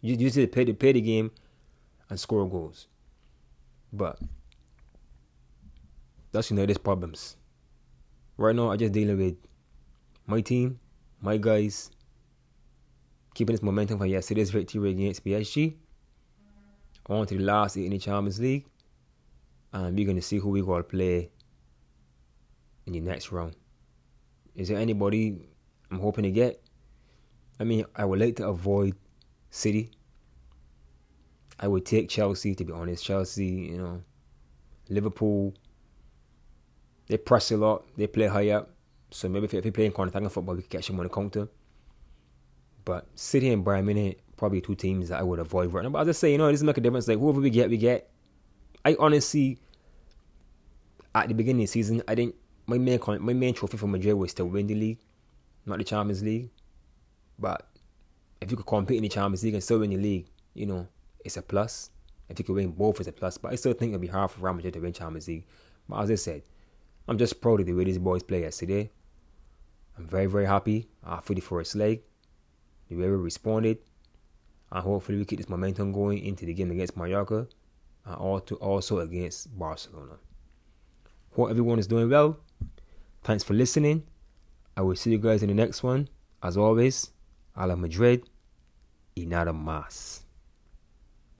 you 0.00 0.16
just 0.16 0.36
play 0.52 0.64
the 0.64 0.72
play 0.72 0.92
the 0.92 1.00
game 1.00 1.30
and 2.08 2.18
score 2.18 2.48
goals. 2.48 2.86
But 3.92 4.18
that's 6.32 6.50
there's 6.66 6.78
problems. 6.78 7.36
Right 8.36 8.54
now, 8.54 8.70
I'm 8.70 8.78
just 8.78 8.92
dealing 8.92 9.18
with 9.18 9.36
my 10.26 10.40
team, 10.40 10.78
my 11.20 11.36
guys, 11.36 11.90
keeping 13.34 13.54
this 13.54 13.62
momentum 13.62 13.98
from 13.98 14.06
yesterday's 14.06 14.50
victory 14.50 14.90
against 14.90 15.24
PSG. 15.24 15.74
On 17.06 17.26
to 17.26 17.36
the 17.36 17.42
last 17.42 17.76
eight 17.76 17.86
in 17.86 17.90
the 17.90 17.98
Champions 17.98 18.38
League. 18.38 18.66
And 19.72 19.96
we're 19.96 20.04
to 20.16 20.22
see 20.22 20.38
who 20.38 20.50
going 20.62 20.82
to 20.82 20.88
play 20.88 21.30
in 22.86 22.92
the 22.92 23.00
next 23.00 23.32
round. 23.32 23.56
Is 24.54 24.68
there 24.68 24.78
anybody 24.78 25.48
I'm 25.90 25.98
hoping 25.98 26.24
to 26.24 26.30
get? 26.30 26.62
I 27.58 27.64
mean, 27.64 27.84
I 27.96 28.04
would 28.04 28.20
like 28.20 28.36
to 28.36 28.48
avoid 28.48 28.94
City. 29.50 29.90
I 31.60 31.68
would 31.68 31.84
take 31.84 32.08
Chelsea 32.08 32.54
to 32.54 32.64
be 32.64 32.72
honest. 32.72 33.04
Chelsea, 33.04 33.46
you 33.46 33.78
know, 33.78 34.02
Liverpool. 34.88 35.54
They 37.06 37.18
press 37.18 37.50
a 37.50 37.56
lot. 37.56 37.84
They 37.96 38.06
play 38.06 38.26
high 38.26 38.50
up. 38.50 38.70
So 39.10 39.28
maybe 39.28 39.44
if, 39.44 39.54
if 39.54 39.64
you 39.64 39.72
play 39.72 39.86
in 39.86 39.92
counter 39.92 40.28
football, 40.28 40.54
we 40.54 40.62
could 40.62 40.70
catch 40.70 40.86
them 40.86 40.98
on 40.98 41.04
the 41.04 41.10
counter. 41.10 41.48
But 42.84 43.06
City 43.14 43.52
and 43.52 43.64
Bayern 43.64 43.84
Munich 43.84 44.20
probably 44.40 44.62
two 44.62 44.74
teams 44.74 45.10
that 45.10 45.20
I 45.20 45.22
would 45.22 45.38
avoid 45.38 45.70
right 45.72 45.84
now. 45.84 45.90
But 45.90 46.00
as 46.00 46.08
I 46.08 46.12
say, 46.12 46.32
you 46.32 46.38
know, 46.38 46.48
it 46.48 46.52
doesn't 46.52 46.66
make 46.66 46.78
a 46.78 46.80
difference. 46.80 47.06
Like 47.06 47.18
whoever 47.18 47.40
we 47.40 47.50
get, 47.50 47.68
we 47.68 47.76
get. 47.76 48.10
I 48.84 48.96
honestly, 48.98 49.58
at 51.14 51.28
the 51.28 51.34
beginning 51.34 51.62
of 51.62 51.68
the 51.68 51.72
season, 51.72 52.02
I 52.08 52.14
didn't. 52.14 52.34
My 52.66 52.78
main 52.78 53.00
my 53.06 53.34
main 53.34 53.52
trophy 53.52 53.76
for 53.76 53.86
Madrid 53.86 54.14
was 54.14 54.32
to 54.34 54.44
win 54.44 54.66
the 54.66 54.74
league, 54.74 54.98
not 55.66 55.78
the 55.78 55.84
Champions 55.84 56.22
League. 56.22 56.48
But 57.38 57.68
if 58.40 58.50
you 58.50 58.56
could 58.56 58.66
compete 58.66 58.96
in 58.96 59.02
the 59.02 59.08
Champions 59.08 59.44
League 59.44 59.54
and 59.54 59.62
still 59.62 59.80
win 59.80 59.90
the 59.90 59.96
league, 59.96 60.26
you 60.54 60.66
know, 60.66 60.86
it's 61.24 61.36
a 61.36 61.42
plus. 61.42 61.90
If 62.28 62.38
you 62.38 62.44
could 62.44 62.54
win 62.54 62.70
both, 62.70 63.00
it's 63.00 63.08
a 63.08 63.12
plus. 63.12 63.38
But 63.38 63.52
I 63.52 63.56
still 63.56 63.72
think 63.72 63.90
it'll 63.90 64.00
be 64.00 64.06
hard 64.06 64.30
for 64.30 64.40
Real 64.40 64.54
Madrid 64.54 64.74
to 64.74 64.80
win 64.80 64.92
Champions 64.92 65.28
League. 65.28 65.46
But 65.88 66.00
as 66.02 66.10
I 66.10 66.14
said, 66.14 66.42
I'm 67.08 67.18
just 67.18 67.40
proud 67.40 67.60
of 67.60 67.66
the 67.66 67.72
way 67.72 67.84
these 67.84 67.98
boys 67.98 68.22
play 68.22 68.42
yesterday. 68.42 68.90
I'm 69.98 70.06
very, 70.06 70.26
very 70.26 70.46
happy 70.46 70.88
after 71.04 71.34
the 71.34 71.40
first 71.40 71.74
leg, 71.74 72.02
the 72.88 72.96
way 72.96 73.08
we 73.08 73.16
responded, 73.16 73.78
and 74.70 74.82
hopefully 74.82 75.18
we 75.18 75.24
keep 75.24 75.38
this 75.38 75.48
momentum 75.48 75.92
going 75.92 76.24
into 76.24 76.46
the 76.46 76.54
game 76.54 76.70
against 76.70 76.96
Mallorca 76.96 77.48
and 78.04 78.14
also 78.14 78.54
also 78.56 79.00
against 79.00 79.58
Barcelona. 79.58 80.18
Hope 81.34 81.50
everyone 81.50 81.78
is 81.78 81.86
doing 81.86 82.08
well. 82.08 82.38
Thanks 83.22 83.44
for 83.44 83.54
listening. 83.54 84.04
I 84.76 84.82
will 84.82 84.96
see 84.96 85.10
you 85.10 85.18
guys 85.18 85.42
in 85.42 85.48
the 85.48 85.54
next 85.54 85.82
one. 85.82 86.08
As 86.42 86.56
always, 86.56 87.10
a 87.56 87.66
la 87.66 87.76
Madrid 87.76 88.22
y 89.16 89.24
nada 89.26 89.52
más. 89.52 90.22